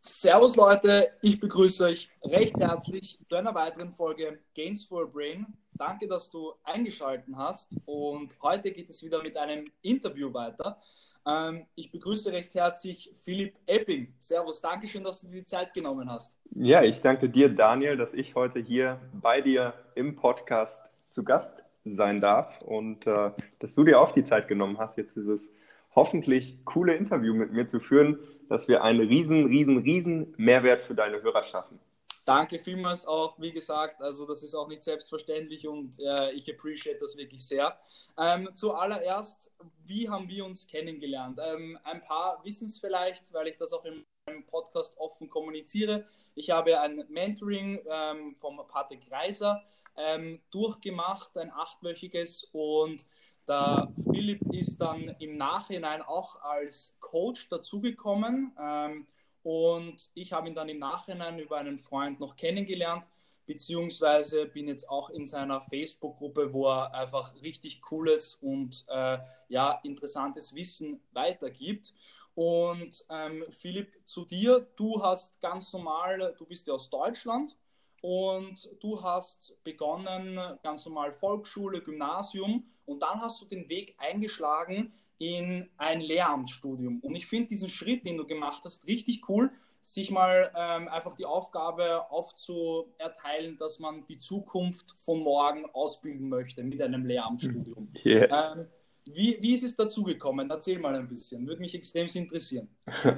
[0.00, 5.46] Servus Leute, ich begrüße euch recht herzlich zu einer weiteren Folge Gains for Brain.
[5.72, 10.80] Danke, dass du eingeschaltet hast und heute geht es wieder mit einem Interview weiter.
[11.26, 14.14] Ähm, ich begrüße recht herzlich Philipp Epping.
[14.20, 16.36] Servus, danke schön, dass du dir die Zeit genommen hast.
[16.54, 21.64] Ja, ich danke dir, Daniel, dass ich heute hier bei dir im Podcast zu Gast
[21.92, 25.52] sein darf und äh, dass du dir auch die Zeit genommen hast, jetzt dieses
[25.94, 28.18] hoffentlich coole Interview mit mir zu führen
[28.48, 31.78] dass wir einen riesen, riesen, riesen Mehrwert für deine Hörer schaffen.
[32.24, 36.98] Danke vielmals auch, wie gesagt, also das ist auch nicht selbstverständlich und äh, ich appreciate
[37.00, 37.78] das wirklich sehr.
[38.18, 39.50] Ähm, zuallererst,
[39.86, 41.40] wie haben wir uns kennengelernt?
[41.42, 44.04] Ähm, ein paar wissen es vielleicht, weil ich das auch im
[44.50, 46.04] Podcast offen kommuniziere.
[46.34, 49.62] Ich habe ein Mentoring ähm, vom Patrick Reiser
[49.98, 52.48] ähm, durchgemacht, ein achtwöchiges.
[52.52, 53.04] Und
[53.46, 59.06] der Philipp ist dann im Nachhinein auch als Coach dazugekommen ähm,
[59.42, 63.08] und ich habe ihn dann im Nachhinein über einen Freund noch kennengelernt,
[63.46, 69.80] beziehungsweise bin jetzt auch in seiner Facebook-Gruppe, wo er einfach richtig cooles und äh, ja,
[69.84, 71.94] interessantes Wissen weitergibt.
[72.34, 77.56] Und ähm, Philipp, zu dir, du hast ganz normal, du bist ja aus Deutschland
[78.02, 84.92] und du hast begonnen, ganz normal Volksschule, Gymnasium und dann hast du den Weg eingeschlagen
[85.18, 87.00] in ein Lehramtsstudium.
[87.00, 89.50] Und ich finde diesen Schritt, den du gemacht hast, richtig cool,
[89.82, 96.62] sich mal ähm, einfach die Aufgabe aufzuerteilen, dass man die Zukunft von morgen ausbilden möchte
[96.62, 97.88] mit einem Lehramtsstudium.
[98.02, 98.30] Yes.
[98.30, 98.66] Ähm,
[99.06, 100.50] wie, wie ist es dazu gekommen?
[100.50, 102.68] Erzähl mal ein bisschen, würde mich extrem interessieren.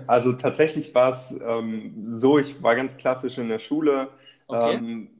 [0.06, 4.10] Also tatsächlich war es ähm, so, ich war ganz klassisch in der Schule,
[4.50, 4.74] Okay.
[4.74, 5.10] Ähm,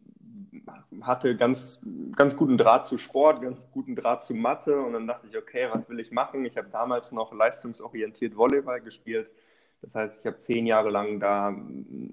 [1.02, 1.80] hatte ganz,
[2.14, 5.68] ganz guten Draht zu Sport, ganz guten Draht zu Mathe und dann dachte ich, okay,
[5.72, 6.44] was will ich machen?
[6.44, 9.30] Ich habe damals noch leistungsorientiert Volleyball gespielt.
[9.82, 11.54] Das heißt, ich habe zehn Jahre lang da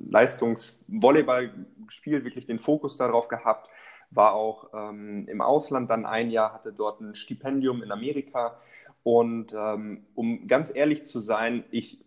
[0.09, 1.51] Leistungsvolleyball
[1.85, 3.69] gespielt, wirklich den Fokus darauf gehabt,
[4.09, 8.57] war auch ähm, im Ausland dann ein Jahr, hatte dort ein Stipendium in Amerika.
[9.03, 11.99] Und ähm, um ganz ehrlich zu sein, ich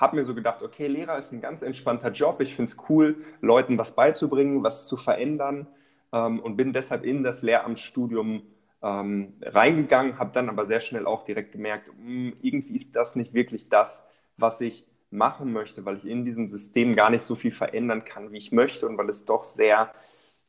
[0.00, 2.40] habe mir so gedacht, okay, Lehrer ist ein ganz entspannter Job.
[2.40, 5.66] Ich finde es cool, Leuten was beizubringen, was zu verändern
[6.12, 8.42] ähm, und bin deshalb in das Lehramtsstudium
[8.82, 13.16] ähm, reingegangen, habe dann aber sehr schnell auch direkt gemerkt, mh, hm, irgendwie ist das
[13.16, 17.34] nicht wirklich das, was ich machen möchte, weil ich in diesem System gar nicht so
[17.34, 19.92] viel verändern kann, wie ich möchte und weil es doch sehr,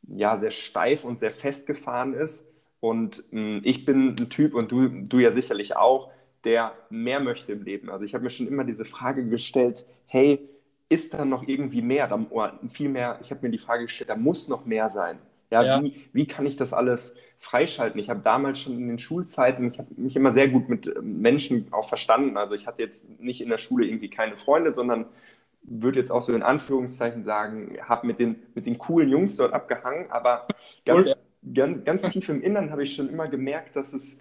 [0.03, 2.48] ja, sehr steif und sehr festgefahren ist.
[2.80, 6.12] Und mh, hm, ich bin ein Typ und du, du ja sicherlich auch,
[6.44, 7.90] der mehr möchte im Leben.
[7.90, 10.50] Also ich habe mir schon immer diese Frage gestellt, hey,
[10.90, 12.08] ist da noch irgendwie mehr?
[12.08, 15.20] Da, viel mehr, ich habe mir die Frage gestellt, da muss noch mehr sein.
[15.50, 15.84] Ja, ja.
[15.84, 18.00] Wie, wie kann ich das alles freischalten?
[18.00, 21.22] Ich habe damals schon in den Schulzeiten, ich habe mich immer sehr gut mit ähm,
[21.22, 22.38] Menschen auch verstanden.
[22.38, 25.06] Also ich hatte jetzt nicht in der Schule irgendwie keine Freunde, sondern
[25.62, 29.53] würde jetzt auch so in Anführungszeichen sagen, habe mit den, mit den coolen Jungs dort
[29.53, 30.48] abgehangen, aber
[30.86, 34.20] ganz, cool, ganz, ganz tief im Innern habe ich schon immer gemerkt, dass es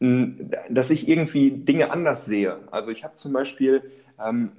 [0.00, 2.58] dass ich irgendwie Dinge anders sehe.
[2.70, 4.52] Also ich habe zum Beispiel ähm,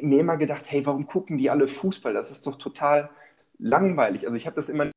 [0.00, 2.14] mir immer gedacht, hey, warum gucken die alle Fußball?
[2.14, 3.10] Das ist doch total
[3.58, 4.26] langweilig.
[4.26, 4.90] Also ich habe das immer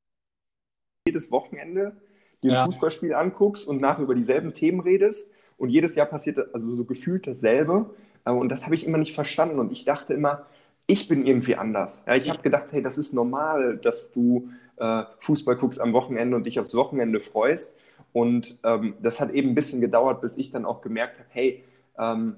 [1.07, 1.97] jedes Wochenende
[2.43, 2.65] dir ein ja.
[2.65, 7.25] Fußballspiel anguckst und nachher über dieselben Themen redest und jedes Jahr passiert also so gefühlt
[7.25, 7.89] dasselbe.
[8.25, 10.45] Äh, und das habe ich immer nicht verstanden und ich dachte immer,
[10.85, 12.03] ich bin irgendwie anders.
[12.07, 16.35] Ja, ich habe gedacht, hey, das ist normal, dass du äh, Fußball guckst am Wochenende
[16.35, 17.75] und dich aufs Wochenende freust.
[18.13, 21.63] Und ähm, das hat eben ein bisschen gedauert, bis ich dann auch gemerkt habe, hey,
[21.97, 22.37] ähm,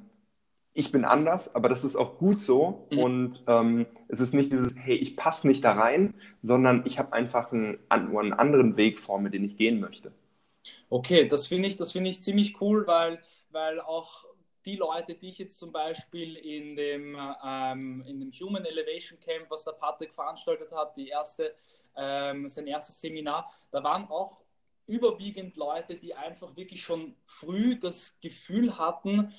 [0.74, 2.88] ich bin anders, aber das ist auch gut so.
[2.92, 3.00] Mhm.
[3.00, 7.14] Und ähm, es ist nicht dieses, hey, ich passe nicht da rein, sondern ich habe
[7.14, 10.12] einfach einen, einen anderen Weg vor mir, den ich gehen möchte.
[10.90, 14.26] Okay, das finde ich, das ich ziemlich cool, weil, weil auch
[14.66, 19.50] die Leute, die ich jetzt zum Beispiel in dem, ähm, in dem Human Elevation Camp,
[19.50, 21.56] was der Patrick veranstaltet hat, die erste,
[21.98, 24.41] ähm, sein erstes Seminar, da waren auch
[24.92, 29.34] überwiegend Leute, die einfach wirklich schon früh das Gefühl hatten,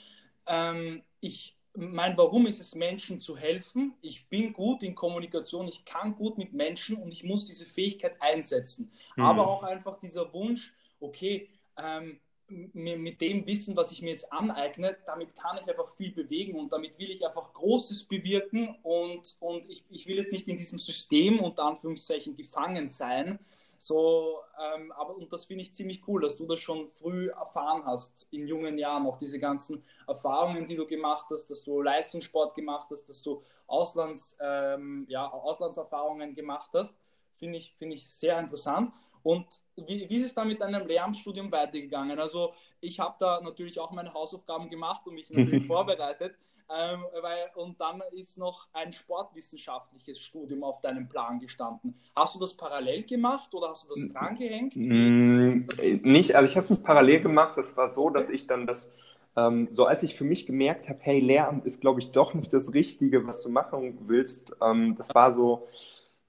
[0.47, 3.95] ähm, ich mein Warum ist es, Menschen zu helfen.
[4.03, 8.21] Ich bin gut in Kommunikation, ich kann gut mit Menschen und ich muss diese Fähigkeit
[8.21, 8.93] einsetzen.
[9.17, 9.25] Mhm.
[9.25, 11.49] Aber auch einfach dieser Wunsch, okay,
[11.79, 16.59] ähm, mit dem Wissen, was ich mir jetzt aneigne, damit kann ich einfach viel bewegen
[16.59, 20.59] und damit will ich einfach Großes bewirken und, und ich, ich will jetzt nicht in
[20.59, 23.39] diesem System unter Anführungszeichen gefangen sein,
[23.83, 27.85] so, ähm, aber und das finde ich ziemlich cool, dass du das schon früh erfahren
[27.85, 32.55] hast, in jungen Jahren, auch diese ganzen Erfahrungen, die du gemacht hast, dass du Leistungssport
[32.55, 36.97] gemacht hast, dass du Auslands, ähm, ja, Auslandserfahrungen gemacht hast,
[37.35, 38.93] finde ich, find ich sehr interessant.
[39.23, 39.47] Und
[39.77, 42.19] wie, wie ist es dann mit deinem Lehramtsstudium weitergegangen?
[42.19, 46.35] Also ich habe da natürlich auch meine Hausaufgaben gemacht und mich natürlich vorbereitet.
[46.75, 51.95] Ähm, weil, und dann ist noch ein sportwissenschaftliches Studium auf deinem Plan gestanden.
[52.17, 54.75] Hast du das parallel gemacht oder hast du das drangehängt?
[54.77, 55.67] Mm,
[56.03, 57.59] nicht, also ich habe es nicht parallel gemacht.
[57.59, 58.91] Es war so, dass ich dann das,
[59.37, 62.51] ähm, so als ich für mich gemerkt habe, hey, Lehramt ist, glaube ich, doch nicht
[62.53, 64.55] das Richtige, was du machen willst.
[64.63, 65.67] Ähm, das war so,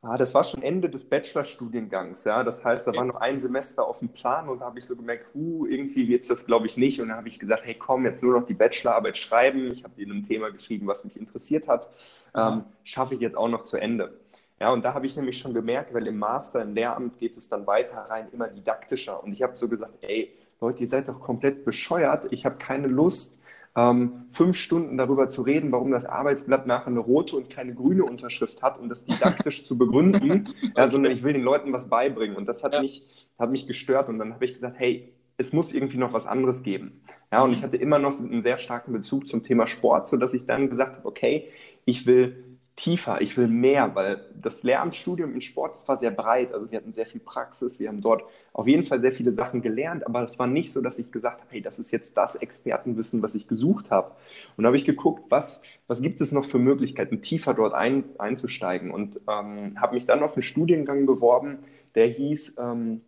[0.06, 2.44] Ah, das war schon Ende des Bachelorstudiengangs, ja.
[2.44, 4.98] Das heißt, da war noch ein Semester auf dem Plan und da habe ich so
[4.98, 7.00] gemerkt, huh, irgendwie wird es das, glaube ich, nicht.
[7.00, 9.72] Und dann habe ich gesagt, hey, komm, jetzt nur noch die Bachelorarbeit schreiben.
[9.72, 11.90] Ich habe in einem Thema geschrieben, was mich interessiert hat.
[12.36, 14.20] Ähm, Schaffe ich jetzt auch noch zu Ende.
[14.60, 17.48] Ja, und da habe ich nämlich schon gemerkt, weil im Master, im Lehramt geht es
[17.48, 19.24] dann weiter rein, immer didaktischer.
[19.24, 22.28] Und ich habe so gesagt, ey, Leute, ihr seid doch komplett bescheuert.
[22.32, 23.42] Ich habe keine Lust,
[23.76, 28.04] ähm, fünf Stunden darüber zu reden, warum das Arbeitsblatt nachher eine rote und keine grüne
[28.04, 30.44] Unterschrift hat und das didaktisch zu begründen,
[30.78, 32.38] ja, sondern ich will den Leuten was beibringen.
[32.38, 32.82] Und das hat, ja.
[32.82, 33.08] mich,
[33.40, 34.10] hat mich gestört.
[34.10, 37.02] Und dann habe ich gesagt, hey, es muss irgendwie noch was anderes geben.
[37.32, 40.46] Ja, und ich hatte immer noch einen sehr starken Bezug zum Thema Sport, sodass ich
[40.46, 41.50] dann gesagt habe, okay,
[41.86, 46.54] ich will tiefer, ich will mehr, weil das Lehramtsstudium im Sport das war sehr breit.
[46.54, 49.62] Also wir hatten sehr viel Praxis, wir haben dort auf jeden Fall sehr viele Sachen
[49.62, 52.36] gelernt, aber es war nicht so, dass ich gesagt habe, hey, das ist jetzt das
[52.36, 54.12] Expertenwissen, was ich gesucht habe.
[54.58, 58.06] Und da habe ich geguckt, was, was gibt es noch für Möglichkeiten, tiefer dort ein,
[58.18, 61.60] einzusteigen und ähm, habe mich dann auf einen Studiengang beworben,
[61.94, 63.02] der hieß ähm,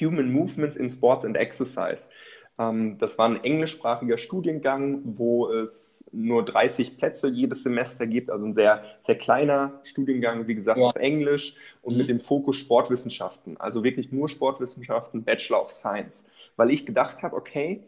[0.00, 2.08] Human Movements in Sports and Exercise.
[2.58, 8.46] Ähm, das war ein englischsprachiger Studiengang, wo es nur 30 Plätze jedes Semester gibt, also
[8.46, 10.86] ein sehr, sehr kleiner Studiengang, wie gesagt, ja.
[10.86, 11.98] auf Englisch und mhm.
[11.98, 16.26] mit dem Fokus Sportwissenschaften, also wirklich nur Sportwissenschaften, Bachelor of Science,
[16.56, 17.82] weil ich gedacht habe, okay,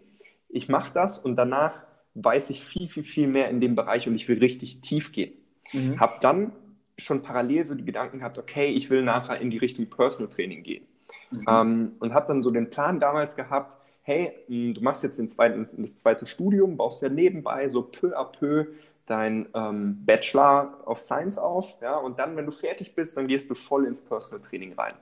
[0.48, 1.74] ich mache das und danach
[2.14, 5.32] weiß ich viel, viel, viel mehr in dem Bereich und ich will richtig tief gehen.
[5.72, 5.98] Mhm.
[6.00, 6.52] Habe dann
[6.98, 10.62] schon parallel so die Gedanken gehabt, okay, ich will nachher in die Richtung Personal Training
[10.62, 10.86] gehen.
[11.30, 11.44] Mhm.
[11.48, 13.79] Ähm, und habe dann so den Plan damals gehabt,
[14.10, 18.18] hey, hm, du machst jetzt den zweiten, das zweite Studium, baust ja nebenbei so peu
[18.18, 18.66] à peu
[19.06, 23.48] dein ähm, Bachelor of Science auf, ja, und dann, wenn du fertig bist, dann gehst
[23.50, 24.94] du voll ins Personal Training rein.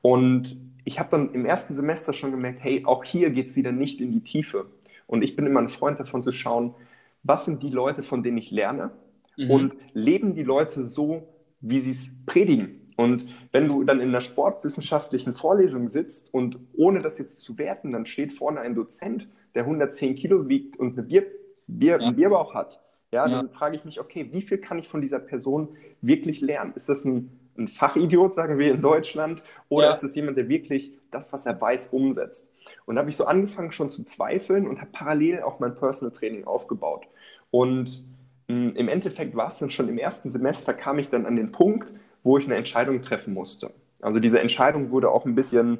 [0.00, 3.72] Und ich habe dann im ersten Semester schon gemerkt, hey, auch hier geht es wieder
[3.72, 4.66] nicht in die Tiefe.
[5.06, 6.74] Und ich bin immer ein Freund davon zu schauen,
[7.22, 8.90] was sind die Leute, von denen ich lerne
[9.36, 9.50] mhm.
[9.50, 11.26] und leben die Leute so,
[11.60, 12.87] wie sie es predigen.
[12.98, 17.92] Und wenn du dann in einer sportwissenschaftlichen Vorlesung sitzt und ohne das jetzt zu werten,
[17.92, 21.24] dann steht vorne ein Dozent, der 110 Kilo wiegt und eine Bier,
[21.68, 22.08] Bier, ja.
[22.08, 22.80] einen Bierbauch hat,
[23.12, 26.40] ja, ja, dann frage ich mich, okay, wie viel kann ich von dieser Person wirklich
[26.40, 26.72] lernen?
[26.74, 29.92] Ist das ein, ein Fachidiot, sagen wir in Deutschland, oder ja.
[29.94, 32.52] ist es jemand, der wirklich das, was er weiß, umsetzt?
[32.84, 36.12] Und da habe ich so angefangen schon zu zweifeln und habe parallel auch mein Personal
[36.12, 37.06] Training aufgebaut.
[37.52, 38.02] Und
[38.48, 41.36] mh, hm, im Endeffekt war es dann schon im ersten Semester, kam ich dann an
[41.36, 41.92] den Punkt,
[42.22, 43.70] wo ich eine Entscheidung treffen musste.
[44.00, 45.78] Also diese Entscheidung wurde auch ein bisschen,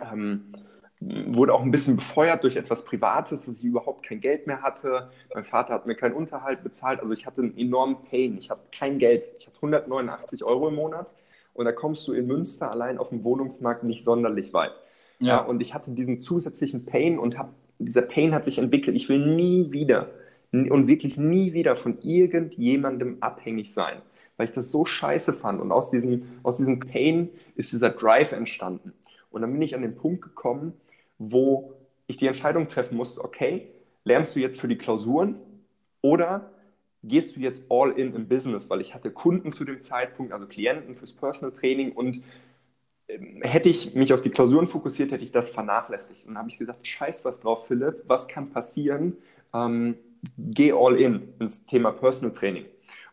[0.00, 0.52] ähm,
[1.00, 5.10] wurde auch ein bisschen befeuert durch etwas Privates, dass ich überhaupt kein Geld mehr hatte.
[5.34, 7.00] Mein Vater hat mir keinen Unterhalt bezahlt.
[7.00, 8.38] Also ich hatte einen enormen Pain.
[8.38, 9.28] Ich hatte kein Geld.
[9.38, 11.12] Ich hatte 189 Euro im Monat.
[11.54, 14.80] Und da kommst du in Münster allein auf dem Wohnungsmarkt nicht sonderlich weit.
[15.18, 15.36] Ja.
[15.36, 18.96] ja und ich hatte diesen zusätzlichen Pain und hab, dieser Pain hat sich entwickelt.
[18.96, 20.10] Ich will nie wieder
[20.52, 24.02] und wirklich nie wieder von irgendjemandem abhängig sein
[24.36, 25.60] weil ich das so scheiße fand.
[25.60, 28.92] Und aus diesem, aus diesem Pain ist dieser Drive entstanden.
[29.30, 30.74] Und dann bin ich an den Punkt gekommen,
[31.18, 31.74] wo
[32.06, 33.68] ich die Entscheidung treffen musste, okay,
[34.04, 35.36] lernst du jetzt für die Klausuren
[36.00, 36.50] oder
[37.02, 40.46] gehst du jetzt all in im Business, weil ich hatte Kunden zu dem Zeitpunkt, also
[40.46, 42.22] Klienten fürs Personal Training und
[43.08, 46.22] ähm, hätte ich mich auf die Klausuren fokussiert, hätte ich das vernachlässigt.
[46.24, 49.16] Und dann habe ich gesagt, scheiß was drauf, Philipp, was kann passieren?
[49.52, 49.96] Ähm,
[50.38, 52.66] geh all in ins Thema Personal Training.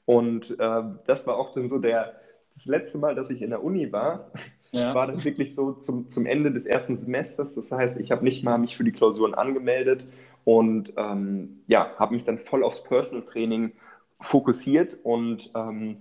[0.09, 2.15] Und äh, das war auch dann so der,
[2.55, 4.31] das letzte Mal, dass ich in der Uni war,
[4.71, 4.95] ja.
[4.95, 7.53] war dann wirklich so zum, zum Ende des ersten Semesters.
[7.53, 10.07] Das heißt, ich habe nicht mal mich für die Klausuren angemeldet
[10.45, 13.73] und ähm, ja, habe mich dann voll aufs Personal Training
[14.19, 15.97] fokussiert und ähm,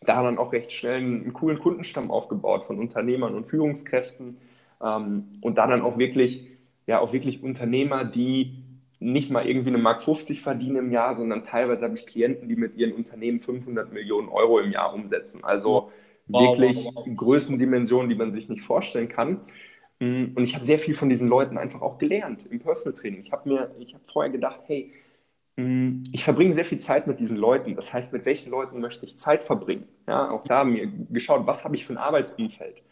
[0.00, 4.38] da dann auch recht schnell einen, einen, coolen Kundenstamm aufgebaut von Unternehmern und Führungskräften
[4.82, 6.48] ähm, und da dann auch wirklich,
[6.86, 8.61] ja, auch wirklich Unternehmer, die
[9.02, 12.56] nicht mal irgendwie eine Mark 50 verdienen im Jahr, sondern teilweise habe ich Klienten, die
[12.56, 15.44] mit ihren Unternehmen 500 Millionen Euro im Jahr umsetzen.
[15.44, 15.90] Also
[16.28, 17.08] wow, wirklich wow, wow.
[17.16, 19.40] Größendimensionen, die man sich nicht vorstellen kann.
[19.98, 23.22] Mm, und ich habe sehr viel von diesen Leuten einfach auch gelernt im Personal Training.
[23.24, 24.92] Ich habe mir, ich habe vorher gedacht, hey,
[25.56, 27.74] mm, ich verbringe sehr viel Zeit mit diesen Leuten.
[27.76, 29.88] Das heißt, mit welchen Leuten möchte ich Zeit verbringen?
[30.06, 32.82] Ja, auch da mir geschaut, was habe ich für ein Arbeitsumfeld?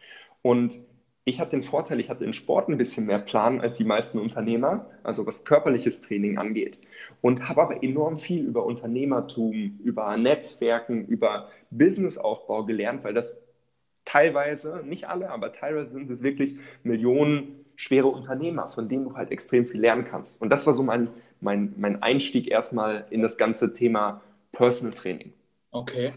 [0.43, 0.81] Und
[1.25, 4.19] ich hatte den Vorteil, ich hatte im Sport ein bisschen mehr Plan als die meisten
[4.19, 6.79] Unternehmer, also was körperliches Training angeht.
[7.21, 13.39] Und habe aber enorm viel über Unternehmertum, über Netzwerken, über Businessaufbau gelernt, weil das
[14.05, 19.31] teilweise, nicht alle, aber teilweise sind es wirklich Millionen schwere Unternehmer, von denen du halt
[19.31, 20.41] extrem viel lernen kannst.
[20.43, 21.09] Und das war so mein,
[21.41, 24.21] mein, mein Einstieg erstmal in das ganze Thema
[24.53, 25.33] Personal Training.
[25.71, 26.11] Okay,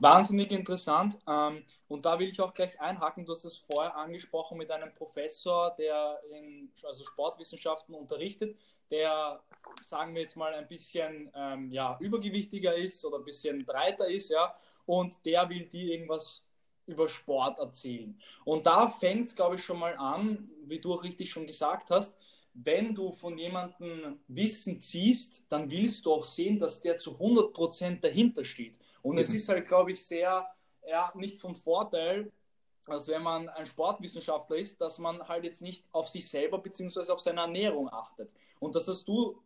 [0.00, 1.18] wahnsinnig interessant.
[1.28, 3.24] Ähm, und da will ich auch gleich einhaken.
[3.24, 8.58] Du hast es vorher angesprochen mit einem Professor, der in also Sportwissenschaften unterrichtet,
[8.90, 9.40] der,
[9.82, 14.30] sagen wir jetzt mal, ein bisschen ähm, ja, übergewichtiger ist oder ein bisschen breiter ist,
[14.30, 14.54] ja,
[14.86, 16.44] und der will dir irgendwas
[16.86, 18.18] über Sport erzählen.
[18.44, 21.90] Und da fängt es, glaube ich, schon mal an, wie du auch richtig schon gesagt
[21.90, 22.16] hast,
[22.52, 28.00] wenn du von jemandem Wissen ziehst, dann willst du auch sehen, dass der zu 100%
[28.00, 28.79] dahinter steht.
[29.02, 29.22] Und mhm.
[29.22, 30.46] es ist halt, glaube ich, sehr,
[30.86, 32.30] ja, nicht von Vorteil,
[32.86, 37.12] als wenn man ein Sportwissenschaftler ist, dass man halt jetzt nicht auf sich selber bzw.
[37.12, 38.30] auf seine Ernährung achtet.
[38.58, 39.40] Und das hast du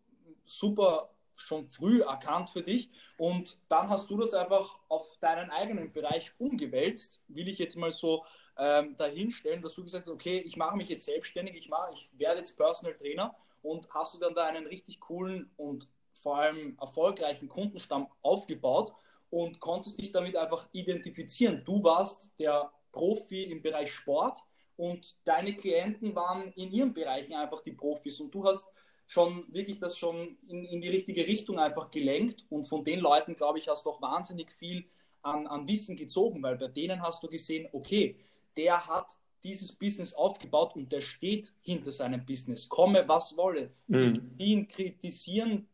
[0.46, 5.92] super schon früh erkannt für dich und dann hast du das einfach auf deinen eigenen
[5.92, 8.24] Bereich umgewälzt, will ich jetzt mal so
[8.56, 12.08] ähm, dahinstellen, dass du gesagt hast, okay, ich mache mich jetzt selbstständig, ich, mache, ich
[12.16, 16.76] werde jetzt Personal Trainer und hast du dann da einen richtig coolen und vor allem
[16.80, 18.94] erfolgreichen Kundenstamm aufgebaut
[19.34, 21.62] und konntest dich damit einfach identifizieren.
[21.64, 24.38] Du warst der Profi im Bereich Sport
[24.76, 28.70] und deine Klienten waren in ihren Bereichen einfach die Profis und du hast
[29.08, 33.34] schon wirklich das schon in, in die richtige Richtung einfach gelenkt und von den Leuten,
[33.34, 34.84] glaube ich, hast du auch wahnsinnig viel
[35.22, 38.16] an, an Wissen gezogen, weil bei denen hast du gesehen, okay,
[38.56, 42.68] der hat dieses Business aufgebaut und der steht hinter seinem Business.
[42.68, 43.72] Komme, was wolle.
[43.88, 44.36] Mhm.
[44.38, 45.66] Ihn kritisieren,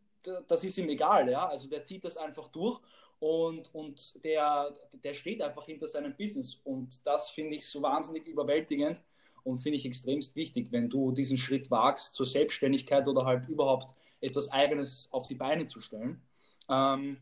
[0.48, 1.46] das ist ihm egal, ja.
[1.46, 2.80] Also der zieht das einfach durch
[3.20, 6.60] und, und der, der steht einfach hinter seinem Business.
[6.64, 9.04] Und das finde ich so wahnsinnig überwältigend
[9.44, 13.94] und finde ich extremst wichtig, wenn du diesen Schritt wagst zur Selbstständigkeit oder halt überhaupt
[14.20, 16.22] etwas Eigenes auf die Beine zu stellen.
[16.68, 17.18] Ähm,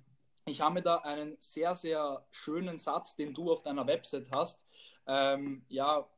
[0.46, 4.62] ich habe mir da einen sehr, sehr schönen Satz, den du auf deiner Website hast.
[5.06, 6.08] Ähm, ja,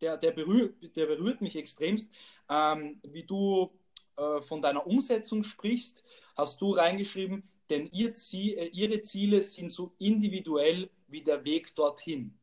[0.00, 2.10] der, der, berührt, der berührt mich extremst.
[2.48, 3.70] Ähm, wie du
[4.16, 6.02] äh, von deiner Umsetzung sprichst,
[6.36, 11.74] hast du reingeschrieben, denn ihr Ziel, äh, ihre Ziele sind so individuell wie der Weg
[11.74, 12.38] dorthin.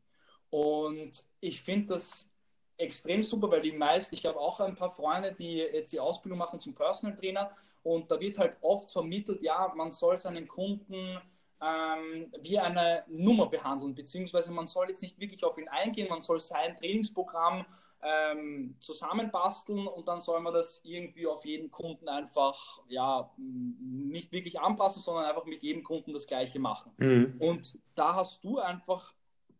[0.49, 2.31] Und ich finde das
[2.77, 6.39] extrem super, weil die meisten, ich habe auch ein paar Freunde, die jetzt die Ausbildung
[6.39, 7.51] machen zum Personal Trainer
[7.83, 11.19] und da wird halt oft vermittelt, ja, man soll seinen Kunden
[11.61, 16.21] ähm, wie eine Nummer behandeln, beziehungsweise man soll jetzt nicht wirklich auf ihn eingehen, man
[16.21, 17.65] soll sein Trainingsprogramm
[18.01, 24.59] ähm, zusammenbasteln und dann soll man das irgendwie auf jeden Kunden einfach, ja, nicht wirklich
[24.59, 26.91] anpassen, sondern einfach mit jedem Kunden das Gleiche machen.
[26.97, 27.35] Mhm.
[27.39, 29.13] Und da hast du einfach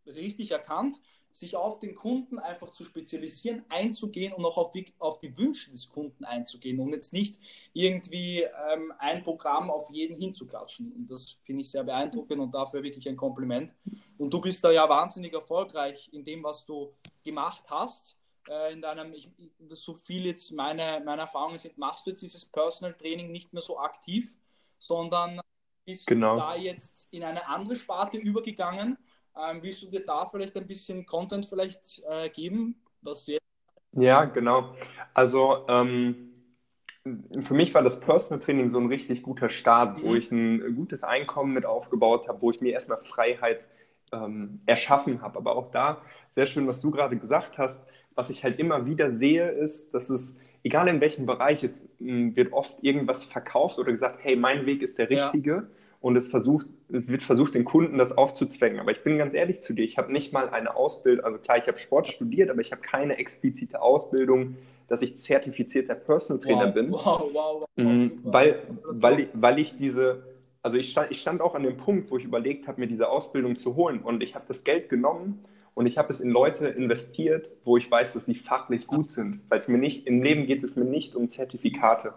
[0.06, 1.02] richtig erkannt,
[1.36, 5.70] sich auf den Kunden einfach zu spezialisieren, einzugehen und auch auf die, auf die Wünsche
[5.70, 7.36] des Kunden einzugehen und jetzt nicht
[7.74, 10.94] irgendwie ähm, ein Programm auf jeden hinzuklatschen.
[10.94, 13.74] Und das finde ich sehr beeindruckend und dafür wirklich ein Kompliment.
[14.18, 18.18] Und du bist da ja wahnsinnig erfolgreich in dem, was du gemacht hast.
[18.48, 19.30] Äh, in deinem, ich,
[19.72, 23.62] so viel jetzt meine, meine Erfahrungen sind, machst du jetzt dieses Personal Training nicht mehr
[23.62, 24.34] so aktiv,
[24.80, 25.42] sondern
[25.84, 26.36] bist genau.
[26.36, 28.98] du da jetzt in eine andere Sparte übergegangen
[29.38, 33.46] ähm, willst du dir da vielleicht ein bisschen Content vielleicht äh, geben, was du jetzt
[33.98, 34.76] ja, genau.
[35.14, 36.34] Also ähm,
[37.42, 40.04] für mich war das Personal Training so ein richtig guter Start, mhm.
[40.04, 43.66] wo ich ein gutes Einkommen mit aufgebaut habe, wo ich mir erstmal Freiheit
[44.12, 45.38] ähm, erschaffen habe.
[45.38, 46.02] Aber auch da,
[46.36, 50.10] sehr schön, was du gerade gesagt hast, was ich halt immer wieder sehe, ist, dass
[50.10, 54.82] es, egal in welchem Bereich, es wird oft irgendwas verkauft oder gesagt, hey, mein Weg
[54.82, 55.52] ist der richtige.
[55.52, 55.68] Ja
[56.06, 58.80] und es versucht, es wird versucht, den Kunden das aufzuzwängen.
[58.80, 61.58] Aber ich bin ganz ehrlich zu dir, ich habe nicht mal eine Ausbildung, also klar,
[61.58, 64.56] ich habe Sport studiert, aber ich habe keine explizite Ausbildung,
[64.88, 66.92] dass ich zertifizierter Personal Trainer wow, bin.
[66.92, 70.22] Wow, wow, wow, mhm, weil, weil, ich, weil ich diese,
[70.62, 73.10] also ich stand, ich stand auch an dem Punkt, wo ich überlegt habe, mir diese
[73.10, 75.40] Ausbildung zu holen und ich habe das Geld genommen
[75.76, 79.42] und ich habe es in Leute investiert, wo ich weiß, dass sie fachlich gut sind.
[79.50, 82.14] Weil es mir nicht, im Leben geht es mir nicht um Zertifikate.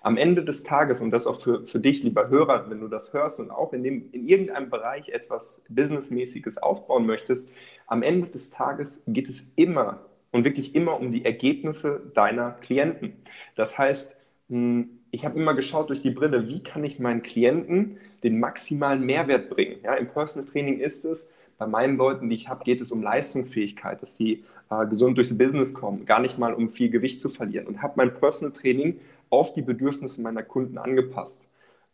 [0.00, 3.12] Am Ende des Tages, und das auch für, für dich, lieber Hörer, wenn du das
[3.12, 7.50] hörst und auch in, dem, in irgendeinem Bereich etwas Businessmäßiges aufbauen möchtest,
[7.86, 10.00] am Ende des Tages geht es immer
[10.30, 13.12] und wirklich immer um die Ergebnisse deiner Klienten.
[13.56, 14.16] Das heißt,
[14.48, 19.04] hm, ich habe immer geschaut durch die Brille, wie kann ich meinen Klienten den maximalen
[19.04, 19.76] Mehrwert bringen.
[19.82, 21.30] Ja, Im Personal Training ist es,
[21.62, 25.36] bei meinen Leuten, die ich habe, geht es um Leistungsfähigkeit, dass sie äh, gesund durchs
[25.38, 28.98] Business kommen, gar nicht mal um viel Gewicht zu verlieren und habe mein Personal Training
[29.30, 31.46] auf die Bedürfnisse meiner Kunden angepasst.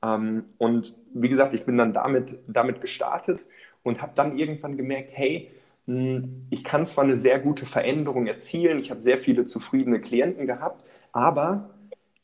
[0.03, 3.45] Ähm, und wie gesagt, ich bin dann damit, damit gestartet
[3.83, 5.51] und habe dann irgendwann gemerkt, hey,
[5.87, 10.47] hm, ich kann zwar eine sehr gute Veränderung erzielen, ich habe sehr viele zufriedene Klienten
[10.47, 10.83] gehabt,
[11.13, 11.71] aber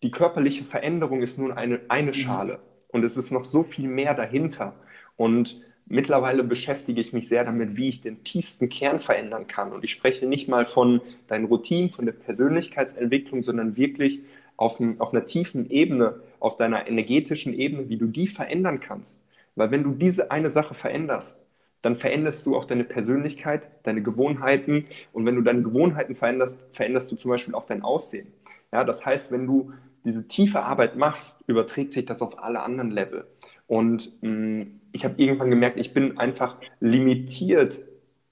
[0.03, 4.15] die körperliche Veränderung ist nun eine, eine Schale und es ist noch so viel mehr
[4.15, 4.75] dahinter.
[5.17, 9.73] Und mittlerweile beschäftige ich mich sehr damit, wie ich den tiefsten Kern verändern kann.
[9.73, 14.21] Und ich spreche nicht mal von deinen Routinen, von der Persönlichkeitsentwicklung, sondern wirklich
[14.57, 19.21] auf, ein, auf einer tiefen Ebene, auf deiner energetischen Ebene, wie du die verändern kannst.
[19.57, 21.41] Weil wenn du diese eine Sache veränderst,
[21.83, 24.87] dann veränderst du auch deine Persönlichkeit, deine Gewohnheiten.
[25.13, 28.33] Und wenn du deine Gewohnheiten veränderst, veränderst du zum Beispiel auch dein Aussehen.
[28.73, 29.73] Ja, das heißt, wenn du
[30.05, 33.27] diese tiefe Arbeit machst, überträgt sich das auf alle anderen Level.
[33.67, 37.79] Und mh, mm, ich habe irgendwann gemerkt, ich bin einfach limitiert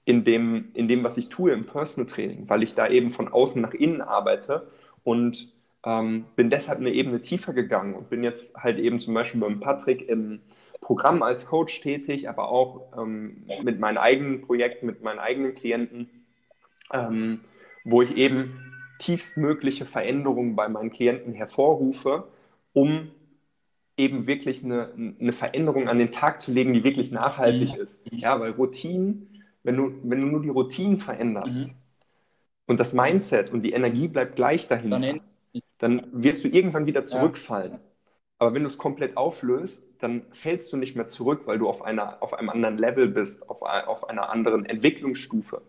[0.05, 3.27] in dem, in dem, was ich tue im Personal Training, weil ich da eben von
[3.27, 4.67] außen nach innen arbeite
[5.03, 5.51] und
[5.85, 9.59] ähm, bin deshalb eine Ebene tiefer gegangen und bin jetzt halt eben zum Beispiel beim
[9.59, 10.39] Patrick im
[10.81, 16.09] Programm als Coach tätig, aber auch ähm, mit meinen eigenen Projekten, mit meinen eigenen Klienten,
[16.91, 17.41] ähm,
[17.85, 22.27] wo ich eben tiefstmögliche Veränderungen bei meinen Klienten hervorrufe,
[22.73, 23.11] um
[23.97, 27.81] eben wirklich eine, eine Veränderung an den Tag zu legen, die wirklich nachhaltig mhm.
[27.81, 28.01] ist.
[28.11, 31.75] Ja, weil Routinen, wenn du, wenn du nur die Routinen veränderst mhm.
[32.65, 35.21] und das Mindset und die Energie bleibt gleich dahinter, dann,
[35.77, 37.73] dann wirst du irgendwann wieder zurückfallen.
[37.73, 37.79] Ja.
[38.39, 41.81] Aber wenn du es komplett auflöst, dann fällst du nicht mehr zurück, weil du auf,
[41.81, 45.61] einer, auf einem anderen Level bist, auf, auf einer anderen Entwicklungsstufe.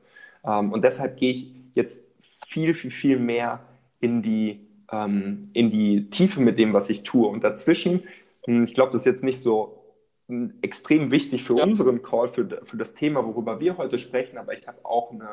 [0.44, 2.02] Ähm, und deshalb gehe ich jetzt
[2.46, 3.60] viel, viel, viel mehr
[4.00, 7.26] in die ähm, in die Tiefe mit dem, was ich tue.
[7.26, 8.04] Und dazwischen,
[8.44, 9.84] hm, ich glaube, das ist jetzt nicht so
[10.28, 11.64] hm, extrem wichtig für ja.
[11.64, 15.28] unseren Call, für, für das Thema, worüber wir heute sprechen, aber ich habe auch eine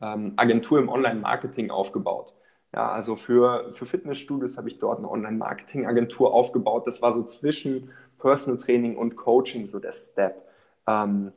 [0.00, 2.34] ähm, Agentur im Online-Marketing aufgebaut.
[2.74, 6.86] Ja, also für, für Fitnessstudios habe ich dort eine Online-Marketing-Agentur aufgebaut.
[6.86, 10.42] Das war so zwischen Personal Training und Coaching so der Step.
[10.86, 11.32] Ähm,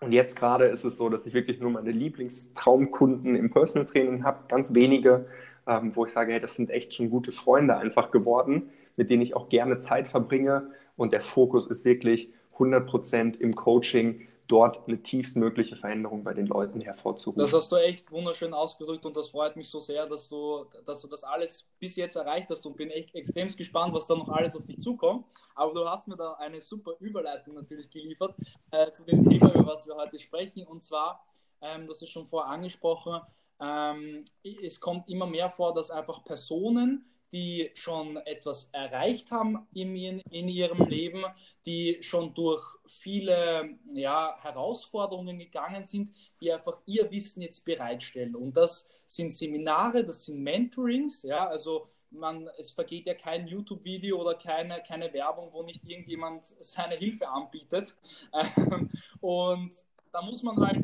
[0.00, 4.24] und jetzt gerade ist es so, dass ich wirklich nur meine Lieblingstraumkunden im Personal Training
[4.24, 5.26] habe, ganz wenige
[5.66, 9.22] ähm, wo ich sage, hey, das sind echt schon gute Freunde einfach geworden, mit denen
[9.22, 10.70] ich auch gerne Zeit verbringe.
[10.96, 16.46] Und der Fokus ist wirklich 100 Prozent im Coaching, dort eine tiefstmögliche Veränderung bei den
[16.46, 17.40] Leuten hervorzurufen.
[17.40, 21.00] Das hast du echt wunderschön ausgedrückt und das freut mich so sehr, dass du, dass
[21.00, 24.28] du das alles bis jetzt erreicht hast und bin echt extrem gespannt, was da noch
[24.28, 25.24] alles auf dich zukommt.
[25.54, 28.34] Aber du hast mir da eine super Überleitung natürlich geliefert
[28.70, 30.66] äh, zu dem Thema, über was wir heute sprechen.
[30.66, 31.24] Und zwar,
[31.62, 33.20] ähm, das ist schon vorher angesprochen,
[33.64, 34.24] ähm,
[34.62, 40.48] es kommt immer mehr vor, dass einfach Personen, die schon etwas erreicht haben in, in
[40.48, 41.24] ihrem Leben,
[41.66, 48.36] die schon durch viele ja, Herausforderungen gegangen sind, die einfach ihr Wissen jetzt bereitstellen.
[48.36, 54.20] Und das sind Seminare, das sind Mentorings, ja, also man, es vergeht ja kein YouTube-Video
[54.20, 57.96] oder keine, keine Werbung, wo nicht irgendjemand seine Hilfe anbietet.
[59.20, 59.72] und
[60.12, 60.78] da muss man halt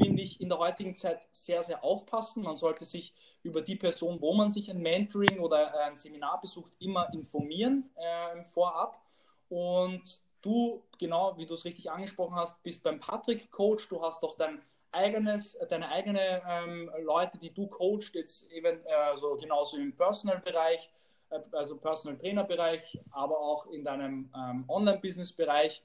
[0.00, 2.42] finde ich, in der heutigen Zeit sehr, sehr aufpassen.
[2.42, 6.72] Man sollte sich über die Person, wo man sich ein Mentoring oder ein Seminar besucht,
[6.78, 9.00] immer informieren äh, vorab.
[9.48, 13.88] Und du, genau wie du es richtig angesprochen hast, bist beim Patrick Coach.
[13.88, 14.60] Du hast doch dein
[14.92, 20.90] eigenes, deine eigene ähm, Leute, die du coachst, jetzt eben äh, so genauso im Personal-Bereich,
[21.30, 25.82] äh, also Personal-Trainer-Bereich, aber auch in deinem ähm, Online-Business-Bereich.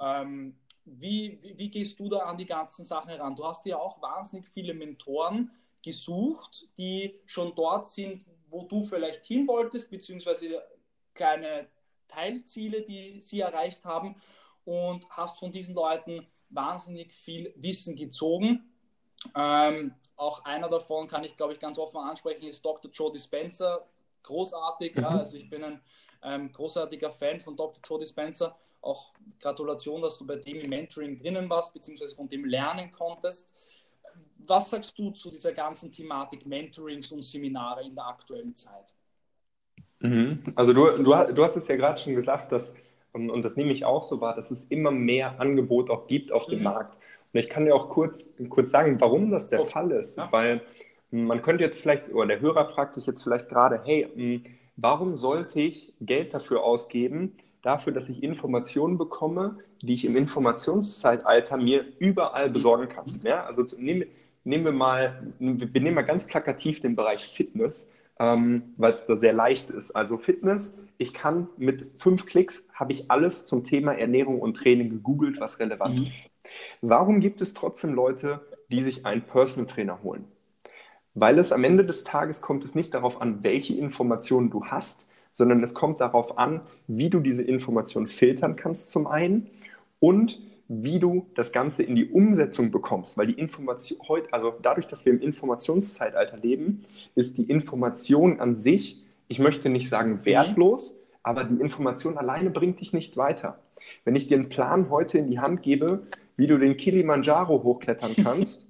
[0.00, 0.56] Ähm,
[0.98, 3.36] wie, wie, wie, gehst du da an die ganzen Sachen heran?
[3.36, 5.50] Du hast ja auch wahnsinnig viele Mentoren
[5.82, 10.62] gesucht, die schon dort sind, wo du vielleicht hin wolltest, beziehungsweise
[11.14, 11.68] kleine
[12.08, 14.16] Teilziele, die sie erreicht haben
[14.64, 18.72] und hast von diesen Leuten wahnsinnig viel Wissen gezogen.
[19.36, 22.90] Ähm, auch einer davon kann ich, glaube ich, ganz offen ansprechen, ist Dr.
[22.90, 23.86] Joe Dispenza.
[24.22, 25.02] Großartig, mhm.
[25.02, 25.80] ja, also ich bin ein
[26.22, 27.80] ähm, großartiger Fan von Dr.
[27.84, 32.44] Joe Dispenza auch Gratulation, dass du bei dem im Mentoring drinnen warst, beziehungsweise von dem
[32.44, 33.90] lernen konntest.
[34.46, 38.94] Was sagst du zu dieser ganzen Thematik Mentorings und Seminare in der aktuellen Zeit?
[40.00, 40.42] Mhm.
[40.54, 42.74] Also du, du, du hast es ja gerade schon gesagt, dass,
[43.12, 46.32] und, und, das nehme ich auch so wahr, dass es immer mehr Angebot auch gibt
[46.32, 46.52] auf mhm.
[46.52, 46.96] dem Markt.
[47.32, 49.70] Und ich kann dir auch kurz, kurz sagen, warum das der okay.
[49.70, 50.16] Fall ist.
[50.16, 50.28] Ja.
[50.32, 50.62] Weil
[51.10, 54.44] man könnte jetzt vielleicht, oder der Hörer fragt sich jetzt vielleicht gerade, hey, hm,
[54.76, 61.56] warum sollte ich Geld dafür ausgeben, dafür, dass ich Informationen bekomme, die ich im Informationszeitalter
[61.56, 63.06] mir überall besorgen kann.
[63.22, 64.04] Ja, also nehmen,
[64.44, 69.16] nehmen wir mal, wir nehmen mal ganz plakativ den Bereich Fitness, ähm, weil es da
[69.16, 69.92] sehr leicht ist.
[69.92, 74.90] Also Fitness, ich kann mit fünf Klicks habe ich alles zum Thema Ernährung und Training
[74.90, 76.06] gegoogelt, was relevant mhm.
[76.06, 76.16] ist.
[76.82, 80.24] Warum gibt es trotzdem Leute, die sich einen Personal Trainer holen?
[81.14, 85.06] Weil es am Ende des Tages kommt es nicht darauf an, welche Informationen du hast,
[85.34, 89.48] sondern es kommt darauf an, wie du diese Information filtern kannst zum einen
[89.98, 90.40] und
[90.72, 95.04] wie du das Ganze in die Umsetzung bekommst, weil die Information heute, also dadurch, dass
[95.04, 96.84] wir im Informationszeitalter leben,
[97.16, 102.80] ist die Information an sich, ich möchte nicht sagen wertlos, aber die Information alleine bringt
[102.80, 103.58] dich nicht weiter.
[104.04, 108.14] Wenn ich dir einen Plan heute in die Hand gebe, wie du den Kilimanjaro hochklettern
[108.22, 108.66] kannst,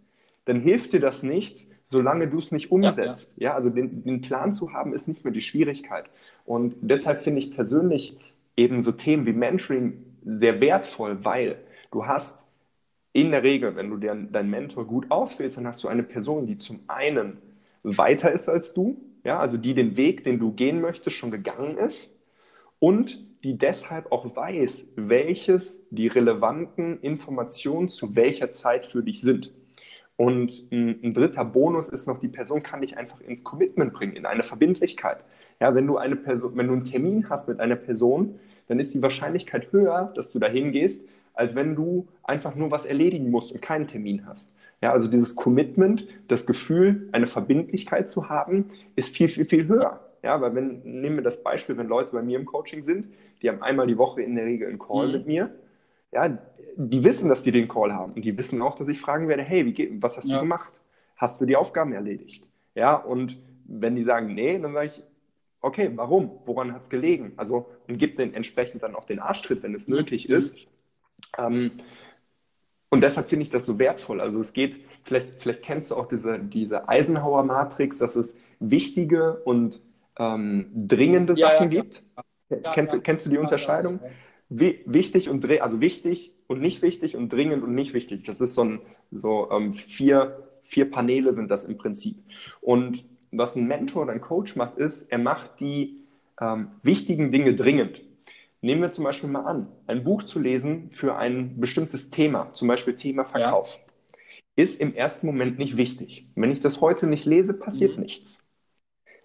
[0.46, 3.34] dann hilft dir das nichts, solange du es nicht umsetzt.
[3.36, 3.50] Ja, ja.
[3.50, 6.06] ja also den, den, Plan zu haben, ist nicht mehr die Schwierigkeit.
[6.44, 8.18] Und deshalb finde ich persönlich
[8.56, 11.56] eben so Themen wie Mentoring sehr wertvoll, weil
[11.90, 12.46] du hast
[13.12, 16.46] in der Regel, wenn du dir deinen Mentor gut auswählst, dann hast du eine Person,
[16.46, 17.38] die zum einen
[17.82, 21.76] weiter ist als du, ja, also die den Weg, den du gehen möchtest, schon gegangen
[21.76, 22.16] ist
[22.78, 29.52] und die deshalb auch weiß, welches die relevanten Informationen zu welcher Zeit für dich sind.
[30.20, 34.12] Und ein, ein, dritter Bonus ist noch, die Person kann dich einfach ins Commitment bringen,
[34.12, 35.24] in eine Verbindlichkeit.
[35.60, 38.92] Ja, wenn du eine Person, wenn du einen Termin hast mit einer Person, dann ist
[38.92, 43.50] die Wahrscheinlichkeit höher, dass du dahin gehst, als wenn du einfach nur was erledigen musst
[43.50, 44.54] und keinen Termin hast.
[44.82, 50.00] Ja, also dieses Commitment, das Gefühl, eine Verbindlichkeit zu haben, ist viel, viel, viel höher.
[50.22, 53.08] Ja, weil wenn, nehmen wir das Beispiel, wenn Leute bei mir im Coaching sind,
[53.40, 55.12] die haben einmal die Woche in der Regel einen Call mhm.
[55.12, 55.50] mit mir
[56.12, 56.38] ja,
[56.76, 59.42] die wissen, dass die den Call haben und die wissen auch, dass ich fragen werde,
[59.42, 60.36] hey, wie geht, was hast ja.
[60.36, 60.80] du gemacht?
[61.16, 62.44] Hast du die Aufgaben erledigt?
[62.74, 65.02] Ja, und wenn die sagen, nee, dann sage ich,
[65.60, 66.40] okay, warum?
[66.46, 67.32] Woran hat es gelegen?
[67.36, 70.34] Also, und gibt den entsprechend dann auch den Arschtritt, wenn es nötig mhm.
[70.34, 70.68] ist.
[71.38, 71.72] Ähm,
[72.88, 74.20] und deshalb finde ich das so wertvoll.
[74.20, 79.80] Also es geht, vielleicht, vielleicht kennst du auch diese, diese Eisenhower-Matrix, dass es wichtige und
[80.18, 82.04] ähm, dringende ja, Sachen ja, gibt.
[82.74, 84.00] kennst, kennst du die Unterscheidung?
[84.50, 88.24] Wichtig und also wichtig und nicht wichtig und dringend und nicht wichtig.
[88.24, 92.16] Das ist so ein so ähm, vier, vier Paneele sind das im Prinzip.
[92.60, 96.04] Und was ein Mentor oder ein Coach macht, ist, er macht die
[96.40, 98.02] ähm, wichtigen Dinge dringend.
[98.60, 102.68] Nehmen wir zum Beispiel mal an, ein Buch zu lesen für ein bestimmtes Thema, zum
[102.68, 104.22] Beispiel Thema Verkauf, ja.
[104.56, 106.26] ist im ersten Moment nicht wichtig.
[106.34, 108.02] Wenn ich das heute nicht lese, passiert mhm.
[108.02, 108.38] nichts.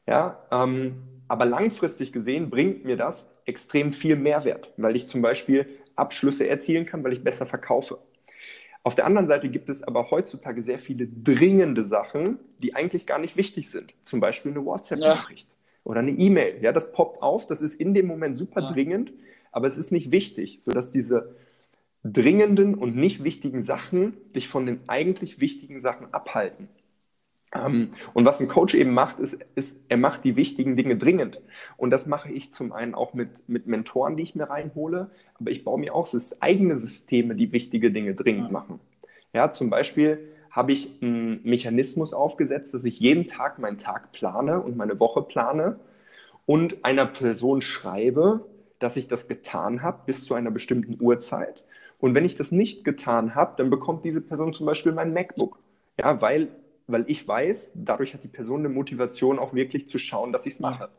[0.07, 5.67] Ja, ähm, aber langfristig gesehen bringt mir das extrem viel Mehrwert, weil ich zum Beispiel
[5.95, 7.99] Abschlüsse erzielen kann, weil ich besser verkaufe.
[8.83, 13.17] Auf der anderen Seite gibt es aber heutzutage sehr viele dringende Sachen, die eigentlich gar
[13.17, 13.95] nicht wichtig sind.
[14.03, 15.55] Zum Beispiel eine WhatsApp-Nachricht ja.
[15.83, 16.61] oder eine E-Mail.
[16.61, 18.71] Ja, das poppt auf, das ist in dem Moment super ja.
[18.71, 19.11] dringend,
[19.51, 21.35] aber es ist nicht wichtig, sodass diese
[22.03, 26.69] dringenden und nicht wichtigen Sachen dich von den eigentlich wichtigen Sachen abhalten.
[27.55, 31.41] Ähm, und was ein Coach eben macht, ist, ist, er macht die wichtigen Dinge dringend.
[31.77, 35.51] Und das mache ich zum einen auch mit, mit Mentoren, die ich mir reinhole, aber
[35.51, 38.79] ich baue mir auch eigene Systeme, die wichtige Dinge dringend machen.
[39.33, 44.61] Ja, zum Beispiel habe ich einen Mechanismus aufgesetzt, dass ich jeden Tag meinen Tag plane
[44.61, 45.79] und meine Woche plane
[46.45, 48.45] und einer Person schreibe,
[48.79, 51.65] dass ich das getan habe bis zu einer bestimmten Uhrzeit.
[51.99, 55.59] Und wenn ich das nicht getan habe, dann bekommt diese Person zum Beispiel mein MacBook.
[55.97, 56.49] Ja, weil
[56.87, 60.55] weil ich weiß, dadurch hat die Person eine Motivation, auch wirklich zu schauen, dass ich
[60.55, 60.89] es mache.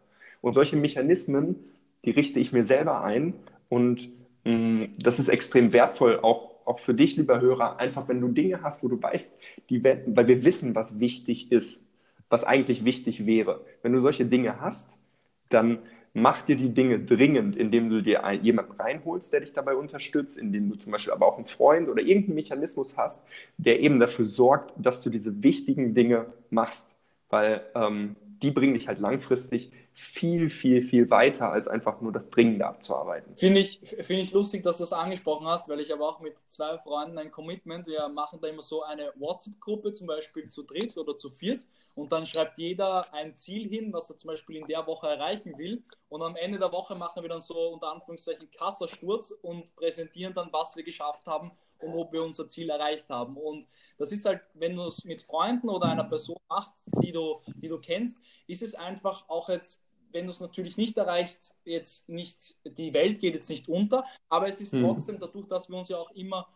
[0.41, 1.57] Und solche Mechanismen,
[2.05, 3.35] die richte ich mir selber ein
[3.69, 4.09] und
[4.45, 8.29] mh, mm, das ist extrem wertvoll, auch, auch für dich, lieber Hörer, einfach wenn du
[8.29, 9.33] Dinge hast, wo du weißt,
[9.71, 11.83] die, weil wir wissen, was wichtig ist,
[12.29, 13.65] was eigentlich wichtig wäre.
[13.83, 14.99] Wenn du solche Dinge hast,
[15.49, 15.79] dann
[16.17, 20.71] mach dir die Dinge dringend, indem du dir jemanden reinholst, der dich dabei unterstützt, indem
[20.71, 23.23] du zum Beispiel aber auch einen Freund oder irgendeinen Mechanismus hast,
[23.59, 26.97] der eben dafür sorgt, dass du diese wichtigen Dinge machst,
[27.29, 32.29] weil ähm, die bringen dich halt langfristig viel, viel, viel weiter, als einfach nur das
[32.29, 33.35] Dringende abzuarbeiten.
[33.35, 36.37] Finde ich, find ich lustig, dass du es angesprochen hast, weil ich habe auch mit
[36.49, 37.87] zwei Freunden ein Commitment.
[37.87, 41.63] Wir machen da immer so eine WhatsApp-Gruppe, zum Beispiel zu dritt oder zu viert.
[41.95, 45.57] Und dann schreibt jeder ein Ziel hin, was er zum Beispiel in der Woche erreichen
[45.57, 45.83] will.
[46.11, 50.51] Und am Ende der Woche machen wir dann so unter Anführungszeichen Kassasturz und präsentieren dann,
[50.53, 53.39] was wir geschafft haben und ob wir unser Ziel erreicht haben.
[53.39, 57.41] Und das ist halt, wenn du es mit Freunden oder einer Person machst, die du,
[57.57, 62.09] die du kennst, ist es einfach auch jetzt wenn du es natürlich nicht erreichst, jetzt
[62.09, 64.83] nicht, die Welt geht jetzt nicht unter, aber es ist mhm.
[64.83, 66.49] trotzdem dadurch, dass wir uns ja auch immer,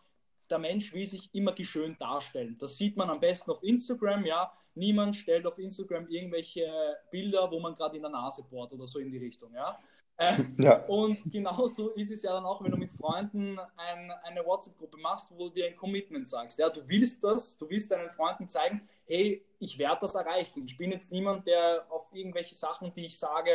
[0.49, 2.57] der Mensch will sich immer geschönt darstellen.
[2.59, 4.51] Das sieht man am besten auf Instagram, ja.
[4.73, 6.69] Niemand stellt auf Instagram irgendwelche
[7.09, 9.77] Bilder, wo man gerade in der Nase bohrt oder so in die Richtung, ja.
[10.21, 10.85] Äh, ja.
[10.85, 15.31] Und genauso ist es ja dann auch, wenn du mit Freunden ein, eine WhatsApp-Gruppe machst,
[15.35, 16.59] wo du dir ein Commitment sagst.
[16.59, 20.63] Ja, du willst das, du willst deinen Freunden zeigen, hey, ich werde das erreichen.
[20.65, 23.51] Ich bin jetzt niemand, der auf irgendwelche Sachen, die ich sage,